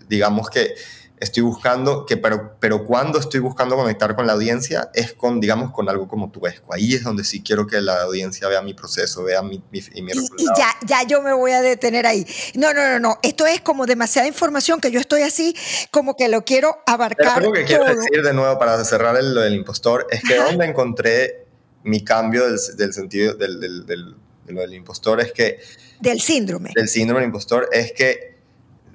[0.06, 0.74] digamos que
[1.18, 5.70] estoy buscando, que, pero, pero cuando estoy buscando conectar con la audiencia es con, digamos,
[5.70, 6.74] con algo como Tuesco.
[6.74, 10.12] Ahí es donde sí quiero que la audiencia vea mi proceso, vea mi, mi, mi
[10.12, 12.26] y, y, ya, ya yo me voy a detener ahí.
[12.54, 13.18] No, no, no, no.
[13.22, 15.56] Esto es como demasiada información que yo estoy así,
[15.90, 17.34] como que lo quiero abarcar.
[17.36, 20.36] Pero lo que quiero decir de nuevo para cerrar el, lo del impostor es que
[20.36, 21.46] donde encontré
[21.84, 25.60] mi cambio del, del sentido del, del, del, de lo del impostor es que...
[26.00, 26.70] Del síndrome.
[26.74, 28.33] Del síndrome del impostor es que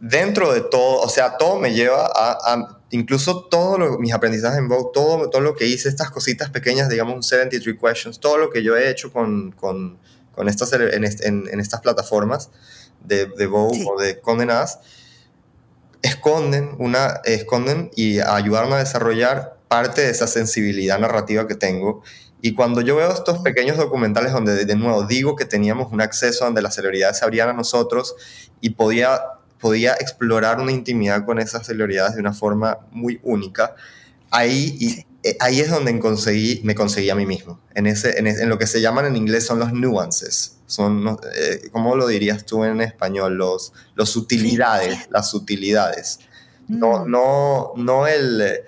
[0.01, 4.89] dentro de todo, o sea, todo me lleva a, incluso todos mis aprendizajes en Vogue,
[4.93, 8.63] todo, todo lo que hice, estas cositas pequeñas, digamos, un 73 questions, todo lo que
[8.63, 9.97] yo he hecho con, con,
[10.33, 12.49] con estas, en, en, estas plataformas
[13.03, 14.79] de, de Vogue o de Condenadas,
[16.01, 22.01] esconden, una, esconden y ayudaron a desarrollar parte de esa sensibilidad narrativa que tengo.
[22.41, 26.45] Y cuando yo veo estos pequeños documentales donde de nuevo digo que teníamos un acceso
[26.45, 28.15] donde las celebridades se abrían a nosotros
[28.61, 29.19] y podía
[29.59, 33.75] podía explorar una intimidad con esas celebridades de una forma muy única.
[34.31, 38.47] Ahí, y, eh, ahí es donde conseguí, me conseguí a mí mismo, en, ese, en,
[38.47, 42.63] lo que se llaman en inglés son los nuances, son, eh, ¿cómo lo dirías tú
[42.63, 43.35] en español?
[43.35, 46.19] Los, los sutilidades, las sutilidades.
[46.67, 47.11] No, mm.
[47.11, 48.61] no, no, el,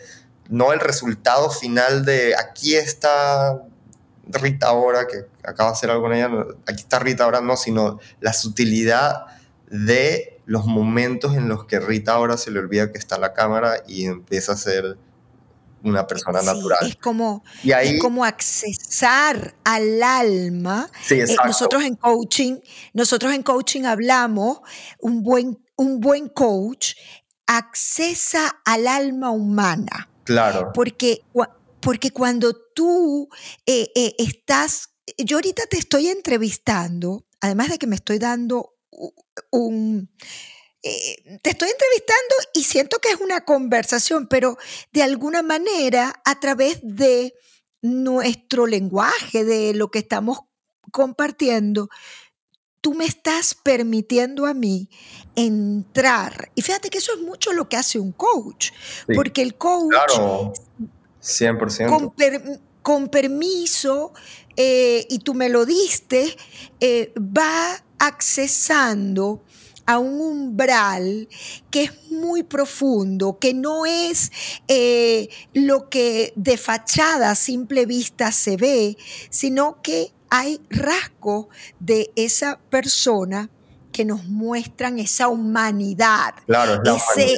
[0.49, 3.61] no el resultado final de aquí está
[4.27, 6.29] Rita ahora, que acaba de hacer algo con ella,
[6.67, 9.25] aquí está Rita ahora, no, sino la sutilidad
[9.69, 13.83] de los momentos en los que Rita ahora se le olvida que está la cámara
[13.87, 14.97] y empieza a ser
[15.81, 16.89] una persona natural.
[16.89, 20.89] Es como, es como accesar al alma.
[21.01, 22.59] Sí, eh, nosotros en coaching,
[22.91, 24.59] nosotros en coaching hablamos,
[24.99, 26.95] un buen, un buen coach
[27.47, 30.09] accesa al alma humana.
[30.25, 30.71] Claro.
[30.73, 31.21] Porque,
[31.79, 33.29] porque cuando tú
[33.65, 38.70] eh, eh, estás, yo ahorita te estoy entrevistando, además de que me estoy dando
[39.49, 40.09] un...
[40.83, 44.57] Eh, te estoy entrevistando y siento que es una conversación, pero
[44.91, 47.35] de alguna manera a través de
[47.81, 50.39] nuestro lenguaje, de lo que estamos
[50.91, 51.89] compartiendo,
[52.81, 54.89] tú me estás permitiendo a mí
[55.35, 56.51] entrar.
[56.55, 58.71] Y fíjate que eso es mucho lo que hace un coach,
[59.15, 59.91] porque el coach...
[59.91, 60.53] Claro,
[61.21, 62.59] 100%.
[62.81, 64.11] Con, permiso,
[64.55, 66.35] eh, y tú me lo diste,
[66.79, 69.43] eh, va accesando
[69.85, 71.27] a un umbral
[71.69, 74.31] que es muy profundo, que no es
[74.67, 78.97] eh, lo que de fachada a simple vista se ve,
[79.29, 81.47] sino que hay rasgos
[81.79, 83.49] de esa persona
[83.91, 86.35] que nos muestran esa humanidad.
[86.45, 87.33] Claro, ese,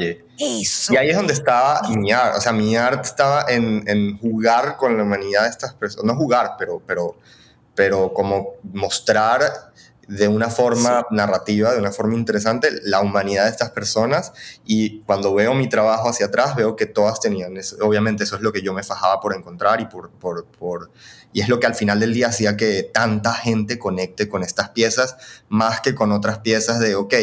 [0.00, 0.92] e, Eso.
[0.92, 2.38] Y ahí es donde estaba mi arte.
[2.38, 6.06] O sea, mi arte estaba en, en, jugar con la humanidad de estas personas.
[6.06, 7.16] No jugar, pero, pero
[7.78, 9.72] pero como mostrar
[10.08, 14.32] de una forma narrativa, de una forma interesante, la humanidad de estas personas.
[14.64, 17.76] Y cuando veo mi trabajo hacia atrás, veo que todas tenían, eso.
[17.80, 20.90] obviamente eso es lo que yo me fajaba por encontrar y, por, por, por,
[21.32, 24.70] y es lo que al final del día hacía que tanta gente conecte con estas
[24.70, 25.16] piezas,
[25.48, 27.14] más que con otras piezas de, ok,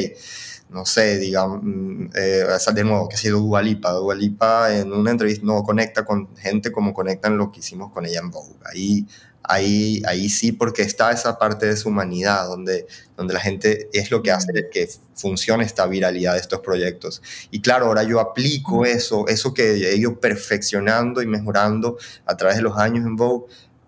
[0.76, 3.91] no sé, digamos, mm, eh, de nuevo, que ha sido Dualipa.
[3.93, 8.19] Dualipa en una entrevista no conecta con gente como conectan lo que hicimos con ella
[8.19, 8.55] en Vogue.
[8.65, 9.07] Ahí
[9.47, 14.11] ahí, ahí sí, porque está esa parte de su humanidad, donde, donde la gente es
[14.11, 14.69] lo que hace mm.
[14.71, 17.21] que funcione esta viralidad de estos proyectos.
[17.51, 18.86] Y claro, ahora yo aplico mm.
[18.86, 23.45] eso, eso que he ido perfeccionando y mejorando a través de los años en Vogue,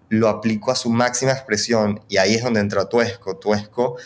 [0.10, 3.38] lo aplico a su máxima expresión y ahí es donde entra Tuesco.
[3.38, 3.98] Tuesco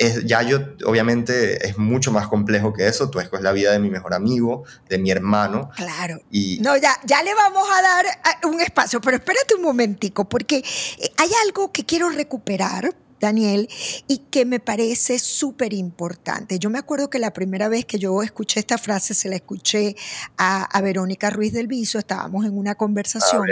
[0.00, 3.10] es, ya yo, obviamente, es mucho más complejo que eso.
[3.10, 5.70] Tuesco es la vida de mi mejor amigo, de mi hermano.
[5.76, 6.22] Claro.
[6.30, 10.26] Y, no, ya, ya le vamos a dar eh, un espacio, pero espérate un momentico,
[10.26, 12.94] porque eh, hay algo que quiero recuperar.
[13.20, 13.68] Daniel,
[14.08, 16.58] y que me parece súper importante.
[16.58, 19.94] Yo me acuerdo que la primera vez que yo escuché esta frase, se la escuché
[20.38, 23.44] a, Verónica Ruiz del Viso, estábamos en una conversación.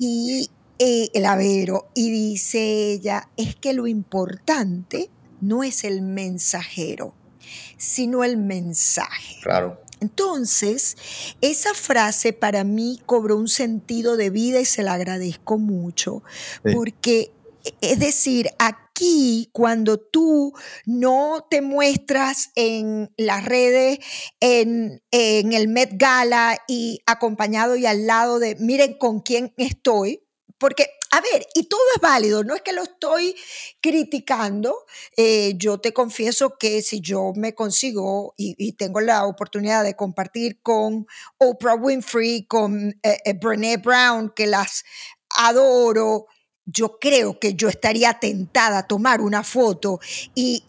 [0.00, 0.50] Y
[0.80, 5.10] eh, el Avero, y dice ella, es que lo importante
[5.40, 7.14] no es el mensajero,
[7.76, 9.36] sino el mensaje.
[9.42, 9.80] Claro.
[10.00, 10.96] Entonces,
[11.40, 16.22] esa frase para mí cobró un sentido de vida y se la agradezco mucho,
[16.62, 17.32] porque
[17.80, 20.52] es decir, aquí cuando tú
[20.86, 23.98] no te muestras en las redes,
[24.40, 30.22] en, en, el Met Gala y acompañado y al lado de, miren con quién estoy,
[30.58, 33.34] porque, a ver, y todo es válido, no es que lo estoy
[33.80, 34.86] criticando.
[35.16, 40.60] Eh, yo te confieso que si yo me consigo y, tengo la oportunidad de compartir
[40.62, 41.06] con
[41.38, 44.84] Oprah Winfrey, con eh, eh, Brené Brown, que las
[45.36, 46.26] adoro,
[46.66, 50.00] yo creo que yo estaría tentada a tomar una foto
[50.34, 50.62] y,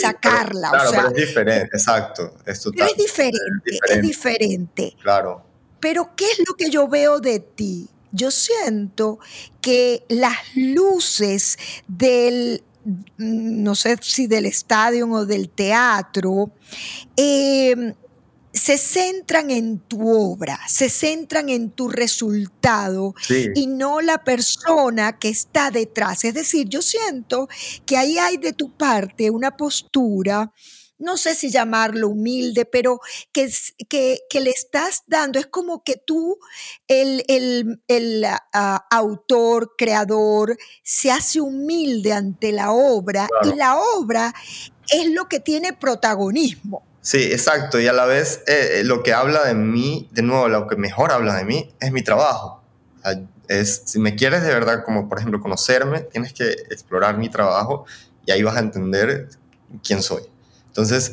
[0.00, 0.70] sacarla.
[0.70, 2.34] claro, pero es diferente, exacto.
[2.46, 4.96] Es, es diferente, es diferente.
[5.02, 5.44] Claro.
[5.78, 7.88] Pero ¿qué es lo que yo veo de ti?
[8.12, 9.18] Yo siento
[9.60, 11.58] que las luces
[11.88, 12.62] del,
[13.16, 16.52] no sé si del estadio o del teatro,
[17.16, 17.94] eh,
[18.52, 23.14] se centran en tu obra, se centran en tu resultado
[23.54, 26.24] y no la persona que está detrás.
[26.24, 27.48] Es decir, yo siento
[27.86, 30.52] que ahí hay de tu parte una postura,
[31.02, 33.00] no sé si llamarlo humilde, pero
[33.32, 33.50] que,
[33.88, 36.38] que, le estás dando, es como que tú,
[36.88, 44.32] el, el, ah, autor, creador, se hace humilde ante la obra y la obra
[44.90, 46.84] es lo que tiene protagonismo.
[47.00, 47.80] Sí, exacto.
[47.80, 50.76] Y a la vez eh, eh, lo que habla de mí, de nuevo, lo que
[50.76, 52.62] mejor habla de mí es mi trabajo.
[53.48, 57.86] es, si me quieres de verdad, como por ejemplo conocerme, tienes que explorar mi trabajo
[58.24, 59.28] y ahí vas a entender
[59.82, 60.22] quién soy.
[60.72, 61.12] Entonces,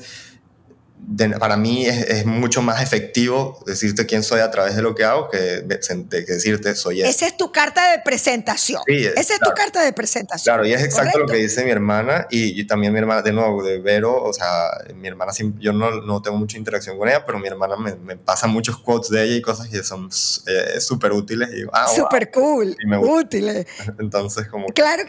[1.40, 5.30] para mí es, mucho más efectivo decirte quién soy a través de lo que hago
[5.30, 8.82] que, decirte soy Esa es tu carta de presentación.
[8.86, 10.54] Sí, Esa es tu carta de presentación.
[10.54, 13.64] Claro, y es exacto lo que dice mi hermana y, también mi hermana, de nuevo,
[13.64, 17.40] de Vero, o sea, mi hermana, yo no, no tengo mucha interacción con ella, pero
[17.40, 20.10] mi hermana me, me pasa muchos quotes de ella y cosas que son
[20.48, 21.50] eh, súper útiles.
[21.54, 23.66] Y ah, súper cool, útiles.
[24.00, 24.68] Entonces, como...
[24.68, 25.04] Claro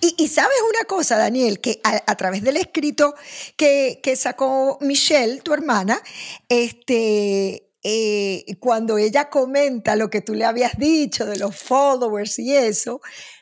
[0.00, 3.14] y, sabes una cosa, Daniel, que a, través del escrito
[3.56, 6.00] que, sacó Michelle, tu hermana,
[6.48, 12.54] este, eh, cuando ella comenta lo que tú le habías dicho de los followers y
[12.54, 13.00] eso,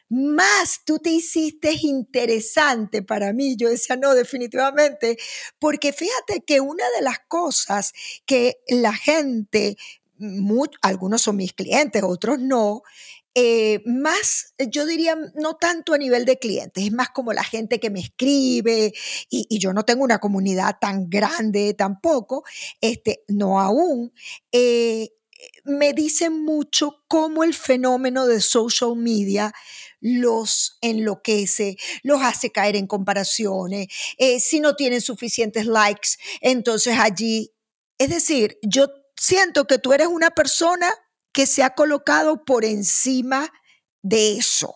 [0.09, 3.57] más tú te hiciste interesante para mí.
[3.57, 5.19] Yo decía, no, definitivamente,
[5.59, 7.93] porque fíjate que una de las cosas
[8.27, 9.77] que la gente,
[10.83, 12.83] algunos son mis clientes, otros no,
[13.37, 17.43] eh, más, eh, yo diría, no tanto a nivel de clientes, es más como la
[17.43, 18.93] gente que me escribe
[19.29, 22.45] y, yo no tengo una comunidad tan grande tampoco,
[22.81, 24.13] este, no aún.
[24.53, 25.11] Eh,
[25.65, 29.53] me dicen mucho cómo el fenómeno de social media
[30.01, 33.89] los enloquece, los hace caer en comparaciones.
[34.41, 36.11] si no tienen suficientes likes,
[36.41, 37.53] entonces allí,
[37.99, 40.93] es decir, yo siento que tú eres una persona
[41.35, 43.51] que se ha colocado por encima
[44.03, 44.75] de eso.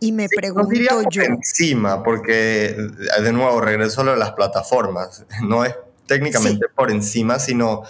[0.00, 1.22] Y me pregunto no yo.
[1.22, 2.74] Por encima, porque
[3.22, 5.26] de nuevo regreso a las plataformas.
[5.42, 5.74] No es
[6.06, 7.82] técnicamente por encima, sino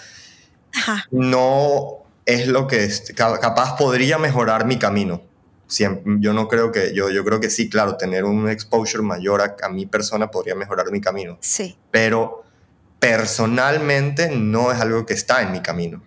[1.11, 5.22] no es lo que es, capaz podría mejorar mi camino.
[5.68, 9.57] yo no creo que, yo, yo creo que sí, claro, tener un exposure mayor a,
[9.62, 11.38] a mi persona podría mejorar mi camino.
[11.40, 11.76] Sí.
[11.90, 12.45] Pero
[12.99, 16.03] personalmente no es algo que está en mi camino.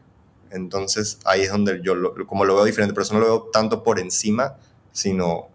[0.55, 1.93] Entonces ahí es donde yo,
[2.25, 4.57] como lo veo diferente, pero eso no lo veo tanto por encima,
[4.91, 5.49] sino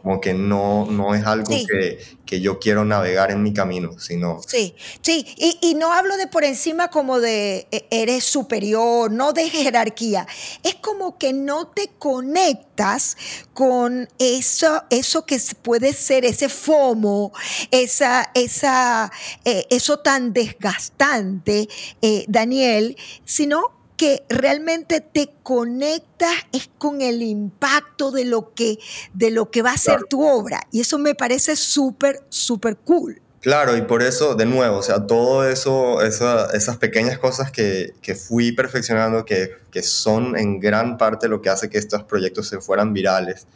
[0.00, 4.40] como que no, no es algo que, que, yo quiero navegar en mi camino, sino...
[4.46, 9.32] Sí, sí, y, y, no hablo de por encima como de e, eres superior, no
[9.32, 10.28] de jerarquía,
[10.62, 13.16] es como que no te conectas
[13.54, 17.32] con eso, eso que puede ser ese FOMO,
[17.72, 19.10] esa, esa,
[19.44, 21.68] eh, eso tan desgastante,
[22.02, 28.78] eh, Daniel, sino que realmente te conectas es con el impacto de lo que,
[29.14, 30.60] de lo que va a ser tu obra.
[30.70, 33.20] Y eso me parece súper, súper cool.
[33.40, 38.16] Claro, y por eso, de nuevo, o sea, todo eso, esas pequeñas cosas que, que
[38.16, 42.60] fui perfeccionando, que, que, son en gran parte lo que hace que estos proyectos se
[42.60, 43.46] fueran virales,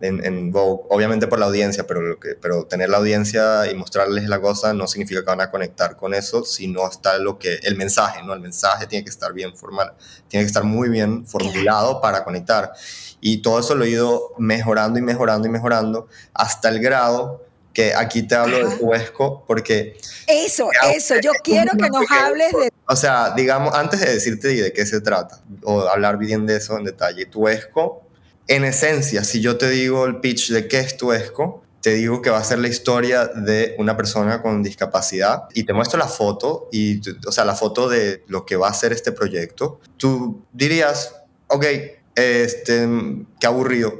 [0.00, 4.28] en, Vogue, obviamente por la audiencia, pero, lo que, pero tener la audiencia y mostrarles
[4.28, 7.76] la cosa no significa que van a conectar con eso, sino está lo que, el
[7.76, 8.32] mensaje, ¿no?
[8.32, 9.92] El mensaje tiene que estar bien formal,
[10.28, 12.72] tiene que estar muy bien formulado para conectar.
[13.20, 17.94] Y todo eso lo he ido mejorando y mejorando y mejorando hasta el grado que
[17.94, 19.96] aquí te hablo de Tuesco porque...
[20.26, 22.72] Eso, eso, yo quiero que nos hables de...
[22.86, 26.76] O sea, digamos, antes de decirte de qué se trata, o hablar bien de eso
[26.76, 28.07] en detalle, Tuesco
[28.48, 32.30] en esencia, si yo te digo el pitch de qué es Tuesco, te digo que
[32.30, 36.68] va a ser la historia de una persona con discapacidad y te muestro la foto,
[36.72, 39.80] y, o sea, la foto de lo que va a ser este proyecto.
[39.96, 41.14] Tú dirías,
[41.46, 41.64] ok,
[42.16, 42.88] este,
[43.38, 43.94] qué aburrido,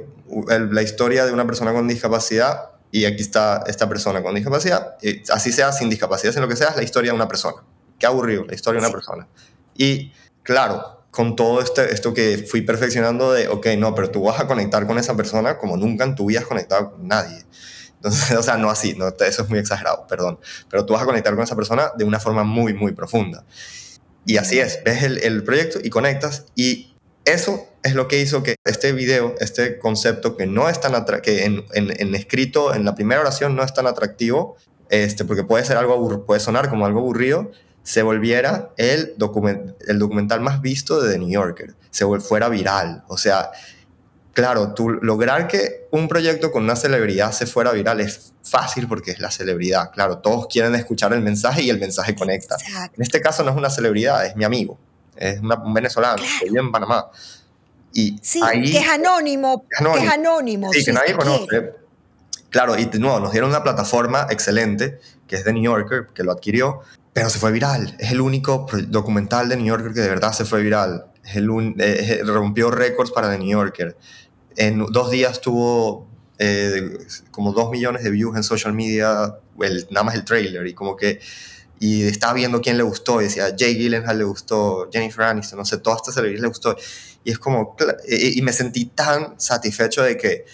[0.47, 5.21] la historia de una persona con discapacidad y aquí está esta persona con discapacidad, y
[5.31, 7.63] así sea sin discapacidad, sin lo que sea, es la historia de una persona.
[7.99, 9.27] Qué aburrido, la historia de una persona.
[9.75, 14.39] Y claro, con todo este, esto que fui perfeccionando de, ok, no, pero tú vas
[14.39, 17.43] a conectar con esa persona como nunca en tu vida has conectado con nadie.
[17.95, 20.39] Entonces, o sea, no así, no, eso es muy exagerado, perdón,
[20.69, 23.43] pero tú vas a conectar con esa persona de una forma muy, muy profunda.
[24.25, 26.93] Y así es, ves el, el proyecto y conectas y
[27.25, 31.45] eso es lo que hizo que este video, este concepto que no es tan que
[31.45, 34.57] en, en, en, escrito, en la primera oración no es tan atractivo,
[34.89, 37.51] este, porque puede ser algo puede sonar como algo aburrido,
[37.83, 43.03] se volviera el, document el documental más visto de The New Yorker, se fuera viral.
[43.07, 43.51] O sea,
[44.33, 49.11] claro, tú lograr que un proyecto con una celebridad se fuera viral es fácil porque
[49.11, 49.91] es la celebridad.
[49.91, 52.57] Claro, todos quieren escuchar el mensaje y el mensaje conecta.
[52.95, 54.77] En este caso no es una celebridad, es mi amigo,
[55.15, 57.09] es un venezolano, que vive en Panamá.
[57.91, 58.39] Y sí,
[58.71, 60.71] que es anónimo, que es anónimo.
[60.71, 61.73] Sí, que nadie conoce.
[62.49, 66.23] Claro, y de nuevo, nos dieron una plataforma excelente, que es The New Yorker, que
[66.23, 66.81] lo adquirió,
[67.19, 67.97] pero se fue viral.
[67.99, 71.07] Es el único documental de New Yorker que de verdad se fue viral.
[71.21, 73.97] Es el eh, rompió récords para The New Yorker.
[74.55, 76.07] En dos días tuvo
[76.37, 76.97] eh,
[77.29, 80.95] como dos millones de views en social media, el, nada más el trailer, y como
[80.95, 81.19] que
[81.81, 85.65] y estaba viendo quién le gustó, y decía, Jay Gyllenhaal le gustó, Jennifer Aniston, no
[85.65, 86.77] sé, todas estas celebridades le gustó,
[87.25, 87.75] y es como,
[88.07, 90.45] y me sentí tan satisfecho de que,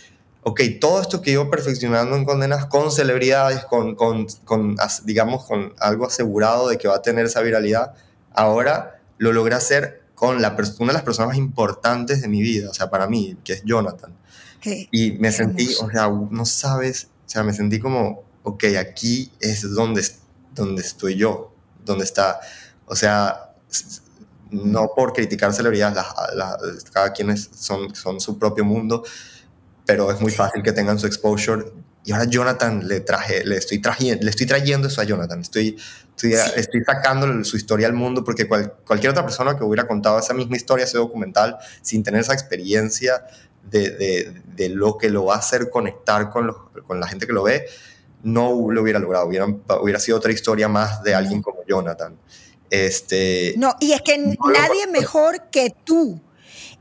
[0.47, 5.73] ok, todo esto que iba perfeccionando en condenas con celebridades, con, con, con, digamos, con
[5.79, 7.95] algo asegurado de que va a tener esa viralidad,
[8.31, 12.69] ahora lo logré hacer con la una de las personas más importantes de mi vida,
[12.69, 14.15] o sea, para mí, que es Jonathan.
[14.63, 19.73] y me sentí, o sea, no sabes, o sea, me sentí como, ok, aquí es
[19.73, 20.05] donde,
[20.53, 22.39] donde estoy yo, donde está,
[22.85, 23.55] o sea,
[24.51, 26.03] no por criticar celebridades,
[26.93, 29.03] cada quien son, son su propio mundo,
[29.85, 31.65] pero es muy fácil que tengan su exposure.
[32.03, 35.75] Y ahora Jonathan le traje, le estoy, trayendo, le estoy trayendo eso a Jonathan, estoy,
[36.11, 40.35] estoy, estoy sacando su historia al mundo porque cualquier otra persona que hubiera contado esa
[40.35, 43.25] misma historia, ese documental, sin tener esa experiencia
[43.63, 47.25] de, de, de lo que lo va a hacer conectar con, los, con la gente
[47.25, 47.65] que lo ve,
[48.21, 49.47] no lo hubiera logrado, hubiera,
[49.81, 52.17] hubiera sido otra historia más de alguien como Jonathan.
[52.69, 56.21] Este, no, y es que nadie mejor que tú.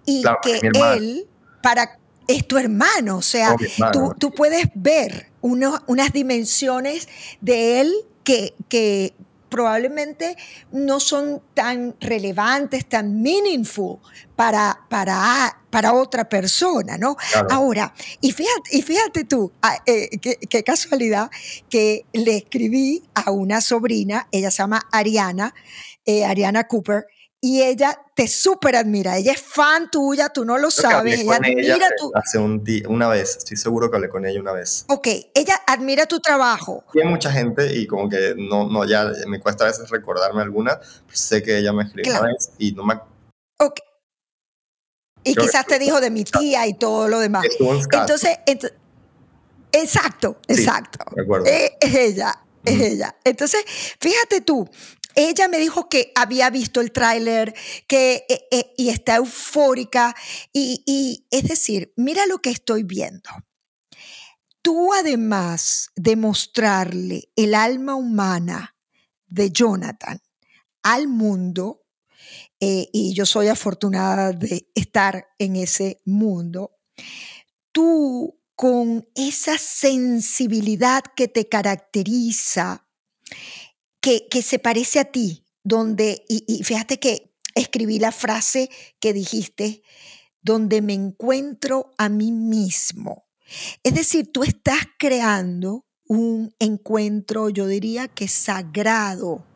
[0.07, 1.27] Y que él
[1.63, 3.57] para es tu hermano, o sea,
[3.93, 7.09] tú, tú, puedes ver unas dimensiones
[7.41, 9.15] de él que, que,
[9.55, 10.37] probablemente
[10.73, 13.99] no son tan relevantes, tan meaningful
[14.35, 17.17] para, para, para otra persona, ¿no?
[17.51, 21.31] Ahora, y fíjate, y fíjate tú, ah, eh, qué, casualidad
[21.71, 25.55] que le escribí a una sobrina, ella se llama Ariana,
[26.05, 27.07] eh, Ariana Cooper,
[27.45, 29.19] y ella te súper admira.
[29.19, 31.21] Ella es fan tuya, tú no lo sabes.
[31.21, 32.11] Ella admira tu.
[32.15, 34.87] Hace un día, una vez, estoy seguro que hablé con ella una vez.
[34.89, 36.85] Ok, ella admira tu trabajo.
[36.95, 40.81] hay mucha gente y como que no, no, ya me cuesta a veces recordarme alguna.
[41.13, 42.95] sé que ella me escribió una vez y no me.
[43.59, 43.79] Ok.
[45.23, 47.45] Y quizás te dijo de mi tía y todo lo demás.
[47.61, 48.39] Entonces,
[49.71, 51.05] exacto, exacto.
[51.45, 53.15] Eh, es ella, es ella.
[53.23, 53.63] Entonces,
[54.01, 54.67] fíjate tú,
[55.15, 57.55] ella me dijo que había visto el tráiler
[57.87, 60.15] que, eh, eh, y está eufórica.
[60.53, 63.31] Y, es decir, mira lo que estoy viendo.
[64.63, 68.77] Tú además de mostrarle el alma humana
[69.27, 70.21] de Jonathan
[70.83, 71.83] al mundo,
[72.61, 76.79] eh, y yo soy afortunada de estar en ese mundo,
[77.73, 82.87] tú con esa sensibilidad que te caracteriza,
[84.05, 88.69] que, se parece a ti, donde, y, fíjate que escribí la frase
[89.01, 89.83] que dijiste,
[90.43, 93.25] donde me encuentro a mí mismo.
[93.83, 99.47] Es decir, tú estás creando un encuentro, yo diría que sagrado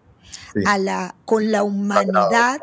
[0.64, 2.60] a la, con la humanidad.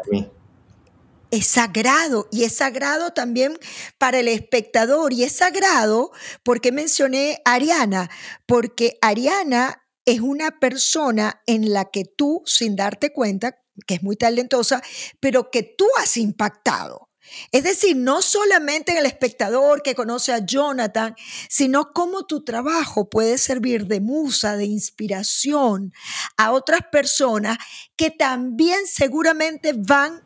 [1.30, 3.60] es sagrado y es sagrado también
[4.00, 6.12] para el espectador y es sagrado
[6.42, 8.10] porque mencioné a Ariana,
[8.48, 14.16] porque Ariana es una persona en la que tú, sin darte cuenta, que es muy
[14.16, 14.82] talentosa,
[15.20, 17.10] pero que tú has impactado.
[17.52, 21.16] Es decir, no solamente en el espectador que conoce a Jonathan,
[21.50, 25.92] sino cómo tu trabajo puede servir de musa, de inspiración
[26.38, 27.58] a otras personas
[27.96, 30.22] que también seguramente van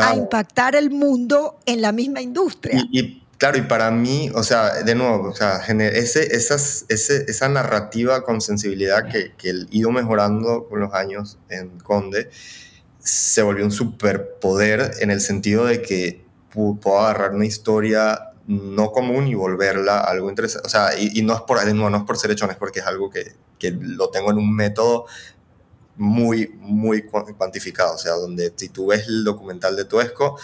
[0.00, 2.82] a impactar el mundo en la misma industria.
[3.38, 8.24] Claro, y para mí, o sea, de nuevo, o sea, ese, esas, ese, esa narrativa
[8.24, 12.30] con sensibilidad que, que he ido mejorando con los años en Conde,
[12.98, 19.28] se volvió un superpoder en el sentido de que puedo agarrar una historia no común
[19.28, 20.66] y volverla algo interesante.
[20.66, 23.08] O sea, y, no, es por, no, no es por ser hechones, porque es algo
[23.08, 25.06] que, que lo tengo en un método
[25.96, 27.94] muy, muy cuantificado.
[27.94, 30.38] O sea, donde si tú ves el documental de Tuesco,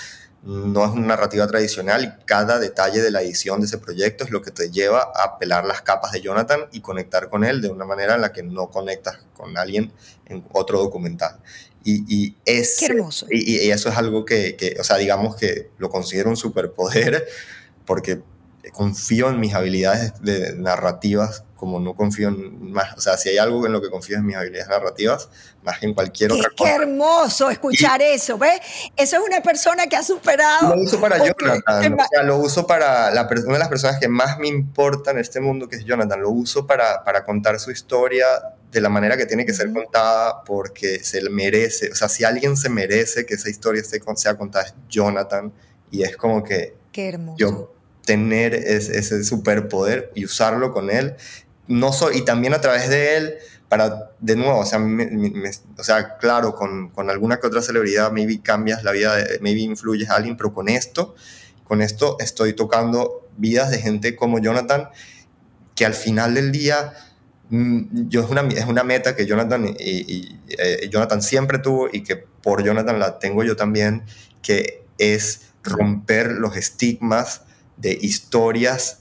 [0.45, 4.31] no es una narrativa tradicional y cada detalle de la edición de ese proyecto es
[4.31, 7.71] lo que te lleva a pelar las capas de Jonathan y conectar con él de
[7.71, 9.93] una manera en la que no conectas con alguien
[10.27, 11.39] en otro documental.
[11.83, 13.27] Y, y es, Qué hermoso.
[13.31, 17.27] Y, y, eso es algo que, que, o sea, digamos que lo considero un superpoder
[17.87, 18.23] porque
[18.73, 23.39] confío en mis habilidades de narrativas como no confío en más, o sea, si hay
[23.39, 25.29] algo en lo que confío en mis habilidades narrativas,
[25.63, 26.71] más que en cualquier qué, otra cosa.
[26.71, 28.61] Qué hermoso escuchar y, eso, ¿ves?
[28.97, 30.75] Eso es una persona que ha superado.
[30.75, 34.09] Lo uso para Jonathan, o sea, lo uso para la, una de las personas que
[34.09, 37.71] más me importa en este mundo, que es Jonathan, lo uso para, para contar su
[37.71, 38.27] historia
[38.75, 42.57] de la manera que tiene que ser contada porque se merece, o sea, si alguien
[42.57, 45.53] se merece que esa historia esté, sea contada es Jonathan
[45.91, 47.39] y es como que Qué hermoso.
[47.39, 47.75] yo
[48.05, 51.15] tener ese, ese superpoder y usarlo con él
[51.67, 53.35] no soy, y también a través de él,
[53.69, 55.51] para, de nuevo, o sea, me, me,
[56.21, 60.17] claro, con, con, alguna que otra celebridad, maybe cambias la vida, de, maybe influyes a
[60.17, 61.15] alguien, pero con esto,
[61.65, 64.89] con esto estoy tocando vidas de gente como Jonathan,
[65.75, 66.93] que al final del día,
[67.51, 70.41] yo es una, es una meta que Jonathan, y, y,
[70.91, 74.05] Jonathan siempre tuvo y que por Jonathan la tengo yo también,
[74.43, 77.43] que es romper los estigmas
[77.77, 79.01] de historias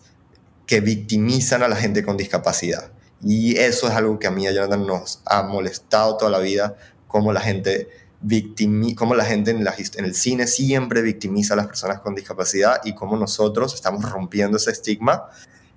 [0.73, 2.89] que victimizan a la gente con discapacidad.
[3.21, 6.39] Y eso es algo que a mí y a Jonathan nos ha molestado toda la
[6.39, 6.75] vida,
[7.07, 7.89] como la gente,
[8.21, 12.95] victimi como la gente en, el cine siempre victimiza a las personas con discapacidad y
[12.95, 15.25] cómo nosotros estamos rompiendo ese estigma.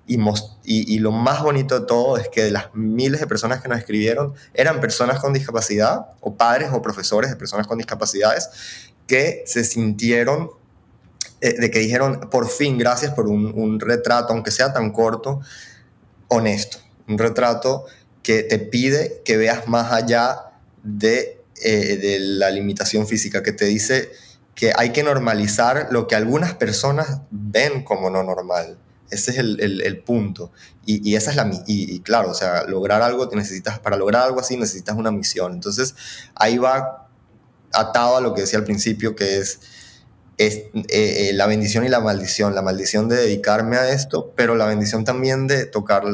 [0.06, 0.14] Y,
[0.64, 3.68] y, y, lo más bonito de todo es que de las miles de personas que
[3.68, 8.48] nos escribieron eran personas con discapacidad o padres o profesores de personas con discapacidades
[9.06, 10.48] que se sintieron
[11.40, 15.40] de que dijeron, por fin, gracias por un, un, retrato, aunque sea tan corto,
[16.28, 16.78] honesto.
[17.08, 17.84] Un retrato
[18.22, 23.66] que te pide que veas más allá de, eh, de la limitación física, que te
[23.66, 24.10] dice
[24.54, 28.78] que hay que normalizar lo que algunas personas ven como no normal.
[29.10, 30.50] Ese es el, el, el punto.
[30.84, 34.22] Y, y, esa es la y, y, claro, o sea, lograr algo necesitas para lograr
[34.22, 35.52] algo así necesitas una misión.
[35.52, 35.94] Entonces,
[36.34, 37.08] ahí va
[37.72, 39.60] atado a lo que decía al principio que es
[40.38, 42.54] es eh, eh, la bendición y la maldición.
[42.54, 46.04] La maldición de dedicarme a esto, pero la bendición también de tocar,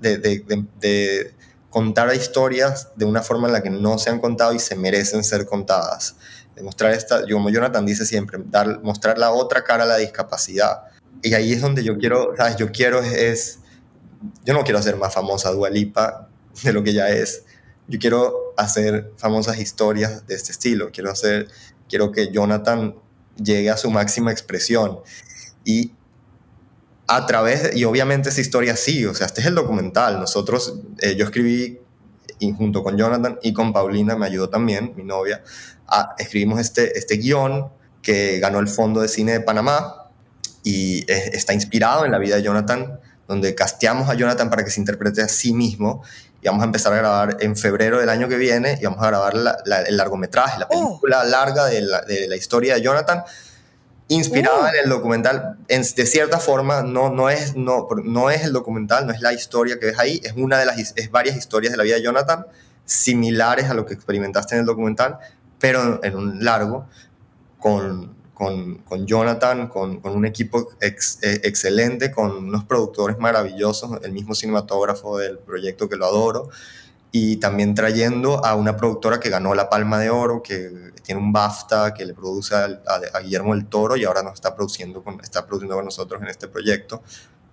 [0.00, 1.32] de, de,
[1.70, 5.24] contar historias de una forma en la que no se han contado y se merecen
[5.24, 6.16] ser contadas.
[6.54, 10.84] Demostrar esta, como Jonathan dice siempre, dar, mostrar la otra cara a la discapacidad.
[11.22, 12.56] Y ahí es donde yo quiero, ¿sabes?
[12.56, 13.58] Yo quiero es, es
[14.44, 16.28] yo no quiero hacer más famosa Dualipa
[16.62, 17.44] de lo que ya es.
[17.88, 20.90] Yo quiero hacer famosas historias de este estilo.
[20.92, 21.48] Quiero hacer,
[21.88, 22.96] quiero que Jonathan
[23.36, 25.00] llegue a su máxima expresión.
[25.64, 25.92] Y
[27.08, 30.18] a través, y obviamente esa historia sí, o sea, este es el documental.
[30.18, 31.78] Nosotros, eh, yo escribí,
[32.56, 35.42] junto con Jonathan y con Paulina, me ayudó también, mi novia,
[36.18, 37.68] escribimos este, este guion
[38.02, 40.10] que ganó el Fondo de Cine de Panamá
[40.62, 44.70] y es, está inspirado en la vida de Jonathan, donde casteamos a Jonathan para que
[44.70, 46.02] se interprete a sí mismo
[46.40, 49.06] y vamos a empezar a grabar en febrero del año que viene y vamos a
[49.06, 51.28] grabar la, la, el largometraje, la película oh.
[51.28, 53.24] larga de la, de la, historia de Jonathan,
[54.08, 54.66] inspirada uh.
[54.68, 55.58] en el documental.
[55.68, 59.32] En, de cierta forma, no, no, es, no, no es el documental, no es la
[59.32, 62.02] historia que ves ahí, es una de las es varias historias de la vida de
[62.02, 62.46] Jonathan,
[62.84, 65.18] similares a lo que experimentaste en el documental,
[65.58, 66.86] pero en un largo,
[67.58, 70.94] con, con, con Jonathan, con, con, un equipo eh,
[71.42, 76.50] excelente, con unos productores maravillosos, el mismo cinematógrafo del proyecto que lo adoro,
[77.10, 81.32] y también trayendo a una productora que ganó la Palma de Oro, que tiene un
[81.32, 85.46] BAFTA, que le produce a, Guillermo del Toro y ahora nos está produciendo con, está
[85.46, 87.02] produciendo con nosotros en este proyecto.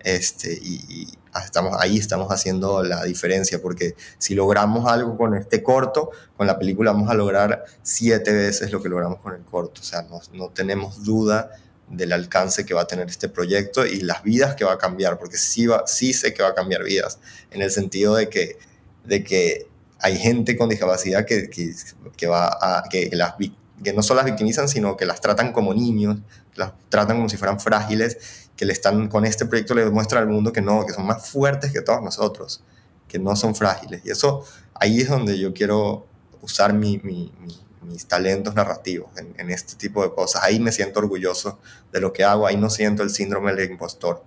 [0.03, 1.07] Este, y, y
[1.43, 6.59] estamos, ahí estamos haciendo la diferencia, porque si logramos algo con este corto, con la
[6.59, 9.81] película vamos a lograr siete veces lo que logramos con el corto.
[9.81, 11.51] O sea, no, no tenemos duda
[11.89, 15.17] del alcance que va a tener este proyecto y las vidas que va a cambiar,
[15.17, 17.19] porque sí, va, sí sé que va a cambiar vidas,
[17.51, 18.57] en el sentido de que,
[19.03, 19.67] de que
[19.99, 21.73] hay gente con discapacidad que, que,
[22.17, 23.35] que va a, que, las,
[23.83, 26.19] que no solo las victimizan, sino que las tratan como niños,
[26.55, 30.27] las tratan como si fueran frágiles que le están con este proyecto le demuestra al
[30.27, 32.63] mundo que no, que son más fuertes que todos nosotros,
[33.07, 34.01] que no son frágiles.
[34.05, 34.45] Y eso
[34.75, 36.05] ahí es donde yo quiero
[36.41, 40.43] usar mi, mi, mi, mis talentos narrativos en, en, este tipo de cosas.
[40.43, 41.59] Ahí me siento orgulloso
[41.91, 44.23] de lo que hago, ahí no siento el síndrome del impostor.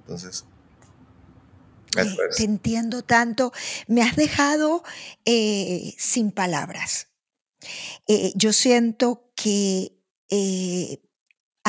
[0.00, 0.44] Entonces...
[1.96, 2.04] Eh,
[2.36, 3.52] te entiendo tanto.
[3.88, 4.84] Me has dejado
[5.24, 7.08] eh, sin palabras.
[8.06, 9.96] Eh, yo siento que
[10.28, 11.00] eh,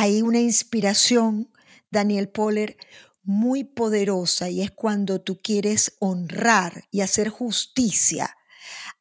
[0.01, 1.51] hay una inspiración
[1.91, 2.75] Daniel Poller,
[3.21, 8.35] muy poderosa y es cuando tú quieres honrar y hacer justicia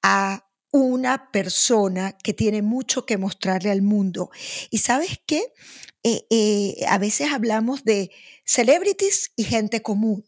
[0.02, 4.30] a una persona que tiene mucho que mostrarle al mundo.
[4.68, 5.54] ¿Y sabes qué?
[6.02, 8.10] Eh, eh, a veces hablamos de
[8.44, 10.26] celebrities y gente común.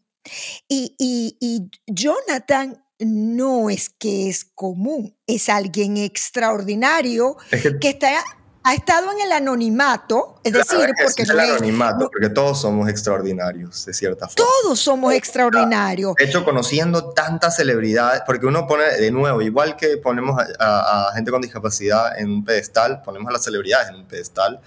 [0.68, 7.36] Y, y Jonathan no es que es común, es alguien extraordinario
[7.80, 8.24] que, está,
[8.64, 13.84] ha estado en el anonimato, es decir, porque es el anonimato, porque todos somos extraordinarios,
[13.86, 14.36] de cierta forma.
[14.36, 16.14] Todos somos extraordinarios.
[16.16, 21.30] De hecho, conociendo tantas celebridades, porque uno pone, de nuevo, igual que ponemos a, gente
[21.30, 24.60] con discapacidad en un pedestal, ponemos a las celebridades en un pedestal,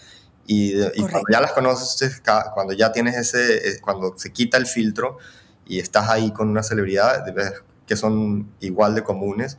[0.47, 2.21] y, y cuando ya las conoces,
[2.53, 5.17] cuando ya tienes ese, eh, cuando se quita el filtro
[5.65, 7.25] y estás ahí con una celebridad,
[7.87, 9.57] que son igual de comunes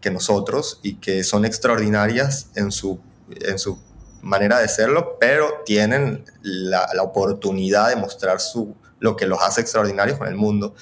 [0.00, 3.00] que nosotros y que son extraordinarias en su,
[3.30, 3.78] en su
[4.22, 9.60] manera de serlo, pero tienen la, la oportunidad de mostrar su, lo que los hace
[9.60, 10.74] extraordinarios con el mundo.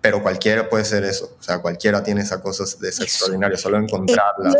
[0.00, 3.78] Pero cualquiera puede ser eso, o sea, cualquiera tiene esa cosa de ser extraordinario, solo
[3.78, 4.52] encontrarla.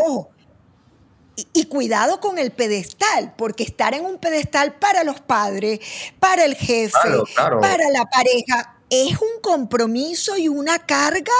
[1.53, 5.79] Y, cuidado con el pedestal, porque estar en un pedestal para los padres,
[6.19, 6.99] para el jefe,
[7.37, 11.33] para la pareja, es un compromiso y una carga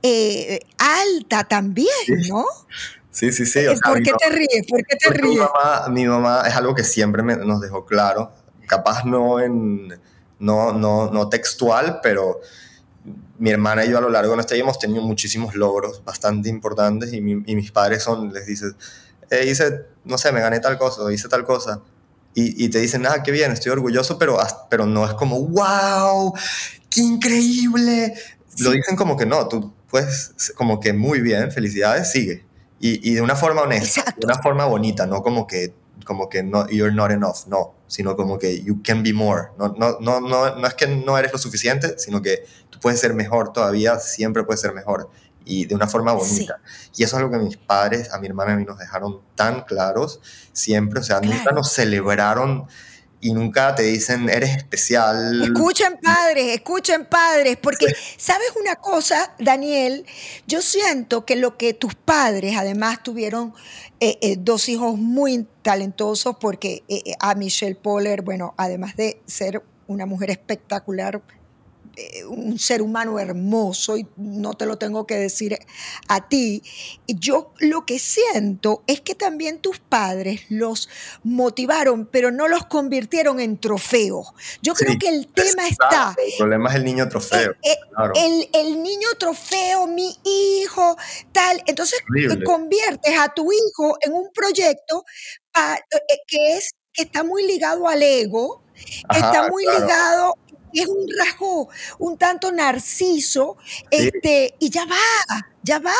[0.00, 1.88] eh, alta también,
[2.28, 2.44] ¿no?
[2.46, 3.58] Sí, sí, sí.
[3.60, 4.66] Eh, ¿Por qué te ríes?
[4.68, 5.34] ¿Por qué te ríes?
[5.34, 8.32] Mi mamá, mi mamá, es algo que siempre nos dejó claro,
[8.66, 9.94] capaz no en
[10.42, 12.40] no, no, no textual, pero
[13.38, 16.48] mi hermana y yo a lo largo de nuestra vida hemos tenido muchísimos logros bastante
[16.48, 18.74] importantes y, mis padres son, les dices,
[19.30, 21.80] eh, hice, no sé, me gané tal cosa, hice tal cosa.
[22.34, 24.38] Y, y, te dicen, ah, qué bien, estoy orgulloso, pero,
[24.70, 26.34] pero no es como, wow,
[26.88, 28.14] qué increíble.
[28.58, 32.44] Lo dicen como que no, tú puedes, como que muy bien, felicidades, sigue.
[32.82, 35.72] Y, y de una forma honesta, de una forma bonita, no como que,
[36.04, 39.50] como que no, you're not enough, no, sino como que you can be more.
[39.56, 42.98] No, no, no, no, no es que no eres lo suficiente, sino que tú puedes
[42.98, 45.08] ser mejor todavía, siempre puedes ser mejor
[45.44, 46.60] y de una forma bonita.
[46.96, 49.20] Y eso es algo que mis padres, a mi hermana y a mí nos dejaron
[49.34, 50.20] tan claros
[50.52, 52.66] siempre, o sea, nunca nos celebraron
[53.22, 55.42] y nunca te dicen eres especial.
[55.42, 57.86] Escuchen padres, escuchen padres, porque
[58.18, 60.04] sabes una cosa, Daniel,
[60.48, 63.54] yo siento que lo que tus padres además tuvieron
[64.00, 69.62] eh, eh, dos hijos muy talentosos, porque eh, a Michelle Poller, bueno, además de ser
[69.86, 71.41] una mujer espectacular, eh,
[72.28, 75.58] un ser humano hermoso y no te lo tengo que decir
[76.08, 76.62] a ti.
[77.06, 80.88] Yo lo que siento es que también tus padres los
[81.22, 84.32] motivaron, pero no los convirtieron en trofeos.
[84.62, 86.14] Yo creo que el tema está...
[86.18, 87.52] El problema es el niño trofeo.
[87.62, 87.76] Eh,
[88.16, 90.96] eh, el, niño trofeo, mi hijo,
[91.32, 91.62] tal.
[91.66, 92.00] Entonces
[92.44, 95.04] conviertes a tu hijo en un proyecto
[96.26, 98.62] que es que está muy ligado al ego,
[99.14, 100.34] está muy ligado
[100.80, 101.68] es un rasgo
[101.98, 103.56] un tanto narciso,
[103.90, 105.92] este, y ya va, ya va.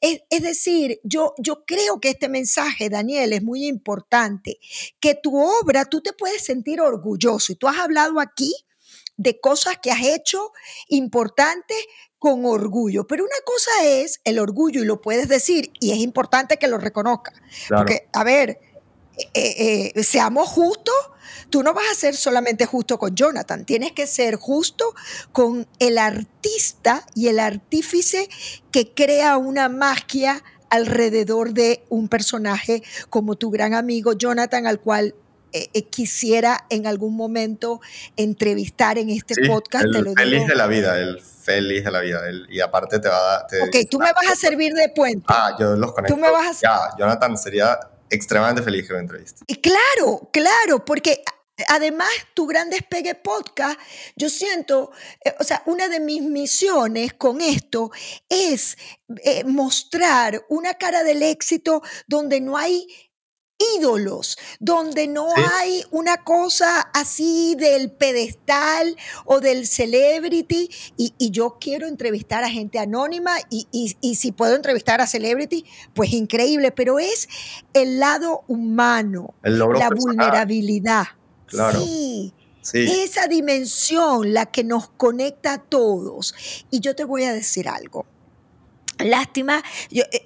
[0.00, 4.58] Es, decir, yo, yo creo que este mensaje, Daniel, es muy importante,
[5.00, 8.54] que tu obra, tú te puedes sentir orgulloso, y tú has hablado aquí
[9.16, 10.52] de cosas que has hecho
[10.88, 11.76] importantes
[12.18, 13.06] con orgullo.
[13.06, 16.78] Pero una cosa es el orgullo y lo puedes decir y es importante que lo
[16.78, 17.34] reconozcas.
[17.68, 18.58] Porque, a ver,
[19.34, 20.94] eh, eh, seamos justos,
[21.50, 24.94] tú no vas a ser solamente justo con Jonathan, tienes que ser justo
[25.32, 28.28] con el artista y el artífice
[28.70, 35.14] que crea una magia alrededor de un personaje como tu gran amigo Jonathan, al cual
[35.56, 37.80] eh, quisiera en algún momento
[38.16, 39.84] entrevistar en este podcast.
[39.84, 42.22] El feliz de la vida, el feliz de la vida.
[42.48, 43.42] y aparte te va a...
[43.42, 45.24] ok, tú me vas a servir de puente.
[45.28, 46.16] Ah, yo los conecto.
[46.16, 46.60] Tú me vas a...
[46.60, 47.78] Ya, Jonathan sería
[48.14, 49.42] extremadamente feliz que me entreviste.
[49.46, 51.22] Y claro, claro, porque
[51.68, 53.78] además tu gran despegue podcast,
[54.16, 54.90] yo siento,
[55.24, 57.90] eh, o sea, una de mis misiones con esto
[58.28, 58.76] es
[59.22, 62.86] eh, mostrar una cara del éxito donde no hay
[63.76, 71.86] ídolos, donde no hay una cosa así del pedestal o del celebrity, y, yo quiero
[71.86, 77.28] entrevistar a gente anónima, y, y, si puedo entrevistar a celebrity, pues increíble, pero es
[77.72, 81.06] el lado humano, la vulnerabilidad.
[81.46, 81.80] Claro.
[81.80, 82.32] Sí.
[82.72, 86.34] Esa dimensión, la que nos conecta a todos.
[86.70, 88.06] Y yo te voy a decir algo.
[88.98, 89.62] Lástima,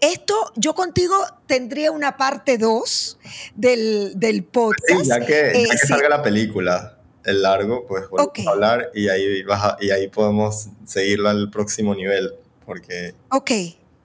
[0.00, 1.14] esto yo contigo
[1.46, 3.18] tendría una parte 2
[3.54, 5.04] del, del, podcast.
[5.04, 9.08] ya que, ya eh, que salga la película, el largo, pues volvemos a hablar y
[9.08, 9.44] ahí,
[9.80, 12.34] y ahí podemos seguirlo al próximo nivel.
[12.66, 13.14] Porque...
[13.30, 13.50] Ok,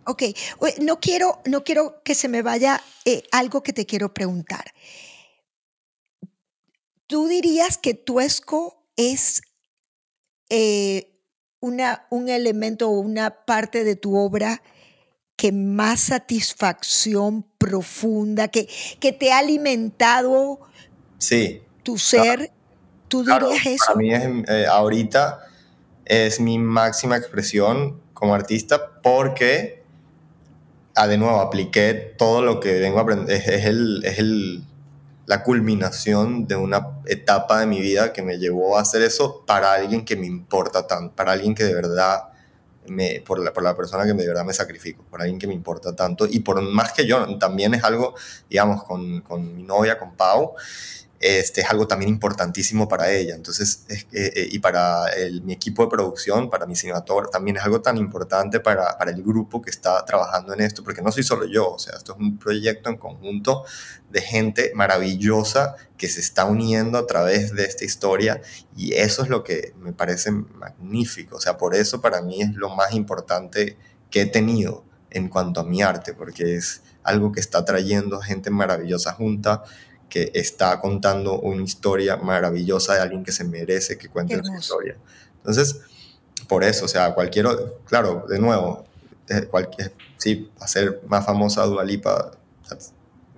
[0.05, 0.24] ok.
[0.80, 4.74] No quiero, no quiero que se me vaya eh, algo que te quiero preguntar.
[7.07, 9.41] ¿Tú dirías que Tuesco es
[10.49, 11.12] eh,
[11.64, 14.61] una, un elemento o una parte de tu obra
[15.38, 18.68] que más satisfacción profunda, que,
[18.99, 20.59] que te ha alimentado
[21.20, 22.51] sí, tu ser?
[23.07, 23.86] ¿Tú dirías eso?
[23.88, 25.39] Para mí es, eh, ahorita
[26.03, 29.84] es mi máxima expresión como artista porque,
[30.95, 33.34] ah, de nuevo, apliqué todo lo que vengo a aprender.
[33.34, 34.66] Es, el, es el,
[35.26, 39.74] la culminación de una etapa de mi vida que me llevó a hacer eso para
[39.74, 42.30] alguien que me importa tanto, para alguien que de verdad
[42.88, 45.53] me, por, la, por la persona que de verdad me sacrifico, por alguien que me
[45.53, 46.26] importa tanto.
[46.30, 48.15] Y por más que yo, también es algo,
[48.49, 50.55] digamos, con, con mi novia, con Pau,
[51.24, 53.34] este, es algo también importantísimo para ella.
[53.34, 55.05] Entonces, eh, y para
[55.41, 59.24] mi equipo de producción, para mi cinematográfico, también es algo tan importante para, para, el
[59.24, 62.19] grupo que está trabajando en esto, porque no soy solo yo, o sea, esto es
[62.19, 63.63] un proyecto en conjunto
[64.09, 68.41] de gente maravillosa que se está uniendo a través de esta historia
[68.76, 71.38] y eso es lo que me parece magnífico.
[71.38, 73.78] O sea, por eso para mí es lo más importante
[74.11, 78.49] que he tenido en cuanto a mi arte, porque es algo que está trayendo gente
[78.49, 79.63] maravillosa junta
[80.09, 84.97] que está contando una historia maravillosa de alguien que se merece que cuente su historia.
[85.37, 85.81] Entonces,
[86.47, 87.47] por eso, o sea, cualquier,
[87.85, 88.85] claro, de nuevo,
[89.29, 92.31] eh, cualquier, sí, hacer más famosa a Dualipa,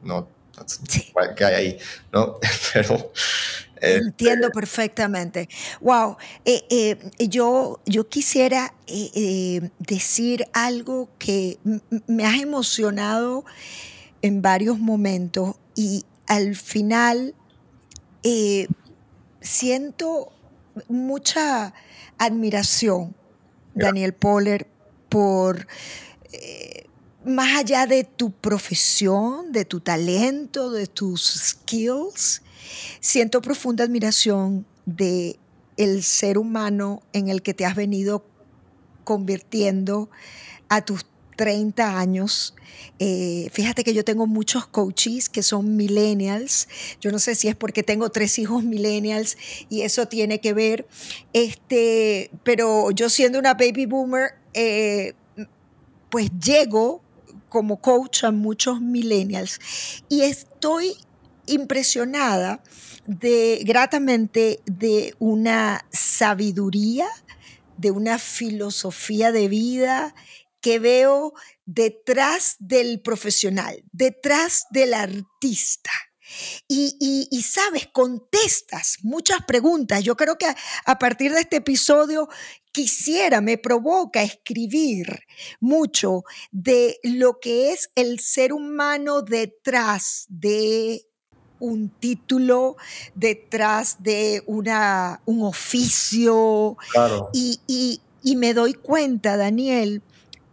[0.03, 0.27] no,
[1.35, 1.77] que hay ahí,
[2.11, 2.39] ¿no?
[2.73, 3.11] Pero...
[3.81, 5.49] Entiendo este perfectamente.
[5.81, 8.73] Wow, eh, eh, yo, yo quisiera
[9.79, 11.59] decir algo que
[12.07, 13.45] me ha emocionado
[14.21, 17.35] en varios momentos y, al final
[18.23, 18.67] eh,
[19.41, 20.31] siento
[20.87, 21.73] mucha
[22.17, 23.15] admiración,
[23.73, 24.67] Daniel Poller,
[25.09, 25.67] por
[26.31, 26.87] eh,
[27.25, 32.41] más allá de tu profesión, de tu talento, de tus skills,
[32.99, 35.39] siento profunda admiración de
[35.77, 38.25] el ser humano en el que te has venido
[39.03, 40.09] convirtiendo
[40.69, 41.05] a tus
[41.35, 42.55] 30 años.
[42.99, 46.67] Eh, fíjate que yo tengo muchos coaches que son millennials.
[47.01, 49.37] Yo no sé si es porque tengo tres hijos millennials
[49.69, 50.87] y eso tiene que ver.
[51.33, 55.13] Este, pero yo siendo una baby boomer, eh,
[56.09, 57.01] pues llego
[57.49, 59.59] como coach a muchos millennials
[60.09, 60.93] y estoy
[61.45, 62.61] impresionada
[63.05, 67.07] de gratamente de una sabiduría,
[67.77, 70.15] de una filosofía de vida
[70.65, 71.35] que veo
[71.67, 75.91] detrás del profesional, detrás del artista.
[76.67, 80.03] Y, sabes, contestas muchas preguntas.
[80.03, 82.29] Yo creo que a, partir de este episodio
[82.71, 85.19] quisiera, me provoca escribir
[85.59, 91.05] mucho de lo que es el ser humano detrás de
[91.59, 92.75] un título,
[93.13, 96.75] detrás de una, un oficio.
[96.91, 97.29] Claro.
[97.33, 100.01] Y, y me doy cuenta, Daniel,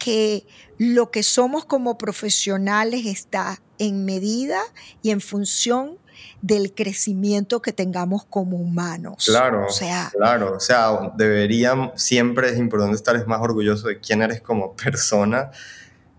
[0.02, 0.46] que
[0.78, 4.60] lo que somos como profesionales está en medida
[5.02, 5.98] y en función
[6.40, 9.24] del crecimiento que tengamos como humanos.
[9.26, 14.22] Claro, o sea, claro, o sea, deberían, siempre es importante estar más orgulloso de quién
[14.22, 15.50] eres como persona,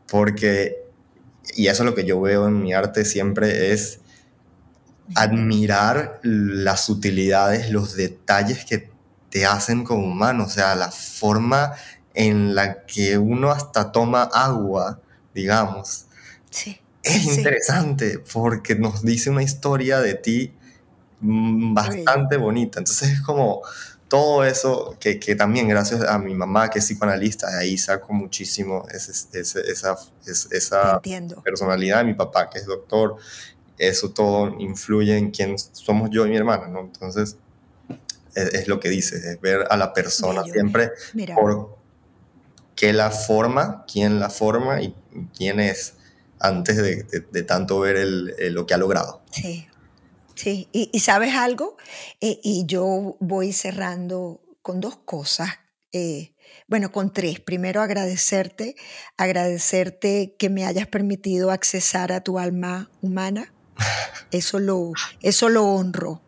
[0.08, 0.78] porque,
[1.56, 4.00] y eso es lo que yo veo en mi arte siempre, es
[5.16, 8.90] admirar las utilidades, los detalles que
[9.30, 11.74] te hacen como humano, o sea, la forma
[12.14, 15.00] en la que uno hasta toma agua,
[15.34, 16.06] digamos.
[16.50, 16.80] Sí.
[17.02, 20.54] Es interesante porque nos dice una historia de ti
[21.20, 22.80] mm, bastante bonita.
[22.80, 23.62] Entonces es como
[24.08, 28.14] todo eso que, que, también gracias a mi mamá que es psicoanalista, de ahí saco
[28.14, 29.98] muchísimo esa,
[30.52, 31.02] esa
[31.44, 33.18] personalidad de mi papá que es doctor.
[33.78, 36.82] Eso todo influye en quién somos yo y mi hermana, ¿no?
[36.82, 37.38] Entonces
[38.36, 40.92] es, lo que dice, es ver a la persona siempre
[41.36, 41.78] por
[42.76, 44.96] qué la forma, quién la forma y
[45.36, 45.96] quién es
[46.40, 48.06] antes de, tanto ver
[48.52, 49.24] lo que ha logrado.
[49.32, 49.68] Sí,
[50.36, 50.68] sí.
[50.74, 51.78] Y, sabes algo,
[52.20, 55.50] eh, y yo voy cerrando con dos cosas.
[55.94, 56.34] Eh,
[56.68, 57.40] bueno, con tres.
[57.40, 58.76] Primero, agradecerte,
[59.16, 63.54] agradecerte que me hayas permitido accesar a tu alma humana.
[64.32, 66.22] Eso lo, eso lo honro,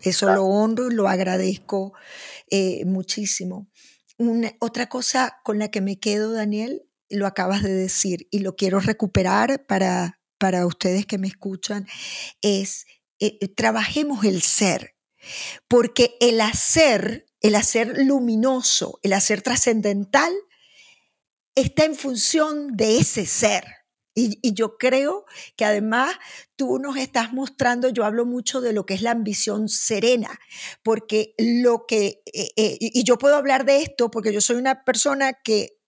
[0.00, 1.92] eso lo honro y lo agradezco
[2.50, 3.68] eh, muchísimo
[4.60, 8.80] otra cosa con la que me quedo, Daniel, lo acabas de decir y lo quiero
[8.80, 11.86] recuperar para, para ustedes que me escuchan,
[12.40, 12.86] es
[13.20, 14.96] eh, eh, trabajemos el ser,
[15.68, 20.32] porque el hacer, el hacer luminoso, el hacer trascendental,
[21.54, 23.64] está en función de ese ser.
[24.14, 25.24] Y, yo creo
[25.56, 26.14] que además
[26.56, 30.38] tú nos estás mostrando, yo hablo mucho de lo que es la ambición serena,
[30.82, 34.84] porque lo que, eh, eh, y yo puedo hablar de esto porque yo soy una
[34.84, 35.81] persona que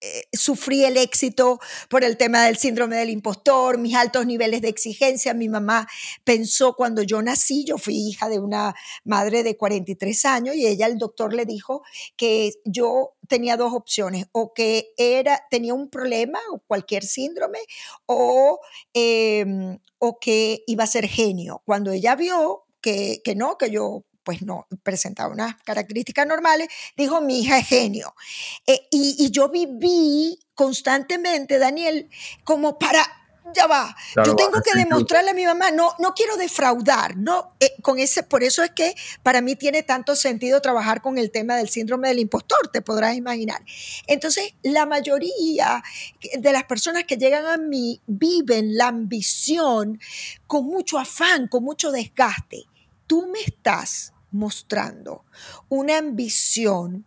[0.00, 4.68] eh, sufrí el éxito por el tema del síndrome del impostor, mis altos niveles de
[4.68, 5.34] exigencia.
[5.34, 5.86] Mi mamá
[6.24, 8.74] pensó cuando yo nací, yo fui hija de una
[9.04, 11.82] madre de 43 años y ella, el doctor le dijo
[12.16, 17.60] que yo tenía dos opciones, o que era, tenía un problema o cualquier síndrome,
[18.06, 18.58] o,
[18.94, 21.62] em, o que iba a ser genio.
[21.64, 27.20] Cuando ella vio que, que no, que yo pues no presentaba unas características normales, dijo,
[27.20, 28.14] mi hija es genio.
[28.64, 32.08] Eh, y, yo viví constantemente, Daniel,
[32.44, 33.04] como para,
[33.52, 37.72] ya va, yo tengo que demostrarle a mi mamá, no, no quiero defraudar, no, eh,
[37.82, 41.56] con ese, por eso es que para mí tiene tanto sentido trabajar con el tema
[41.56, 43.60] del síndrome del impostor, te podrás imaginar.
[44.06, 45.82] Entonces, la mayoría
[46.38, 49.98] de las personas que llegan a mí viven la ambición
[50.46, 52.68] con mucho afán, con mucho desgaste
[53.10, 55.24] tú me estás mostrando
[55.68, 57.04] una ambición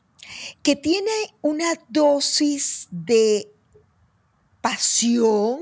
[0.61, 1.11] que tiene
[1.41, 3.51] una dosis de
[4.61, 5.59] pasión,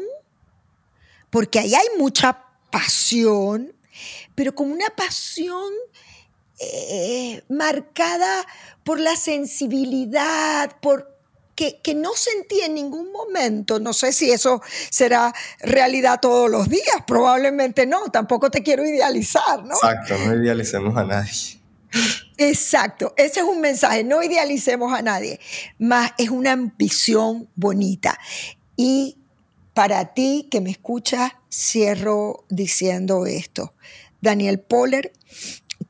[1.29, 3.73] porque ahí hay mucha pasión,
[4.35, 5.71] pero como una pasión
[6.59, 8.45] eh, marcada
[8.83, 11.20] por la sensibilidad, por
[11.55, 13.79] que, no sentí en ningún momento.
[13.79, 19.63] No sé si eso será realidad todos los días, probablemente no, tampoco te quiero idealizar,
[19.63, 19.75] ¿no?
[19.75, 21.59] Exacto, no idealicemos a nadie.
[22.37, 25.39] Exacto, ese es un mensaje, no idealicemos a nadie,
[25.77, 28.17] más es una ambición bonita.
[28.75, 29.17] Y
[29.73, 33.73] para ti que me escuchas, cierro diciendo esto.
[34.21, 35.11] Daniel Poller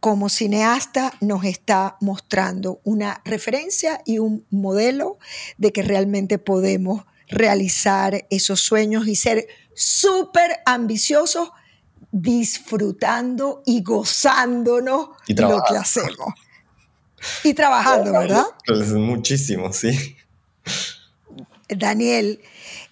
[0.01, 5.19] como cineasta nos está mostrando una referencia y un modelo
[5.59, 11.51] de que realmente podemos realizar esos sueños y ser súper ambiciosos
[12.11, 16.33] disfrutando y gozándonos lo que hacemos.
[17.43, 18.45] Y trabajando, ¿verdad?
[18.65, 20.17] Pues muchísimo, sí.
[21.69, 22.41] Daniel,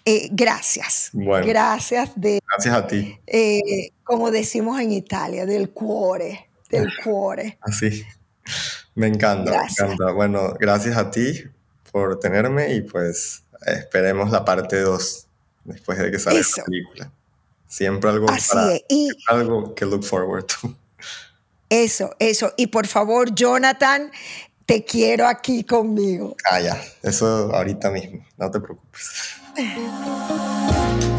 [0.05, 1.09] eh, gracias.
[1.11, 2.39] gracias de...
[2.47, 3.17] Gracias a ti.
[3.25, 7.57] Eh, como decimos en Italia, del cuore del cuore.
[7.61, 8.05] Así.
[8.95, 10.11] Me encanta, me encanta.
[10.11, 11.43] Bueno, gracias a ti
[11.91, 15.27] por tenerme y pues esperemos la parte 2
[15.65, 17.11] después de que salga la película.
[17.67, 18.27] Siempre algo,
[19.27, 20.75] algo que look forward to.
[21.69, 22.53] Eso, eso.
[22.57, 24.11] Y por favor, Jonathan,
[24.65, 26.35] te quiero aquí conmigo.
[26.51, 26.81] Ah, ya.
[27.03, 28.25] Eso ahorita mismo.
[28.37, 29.11] No te preocupes.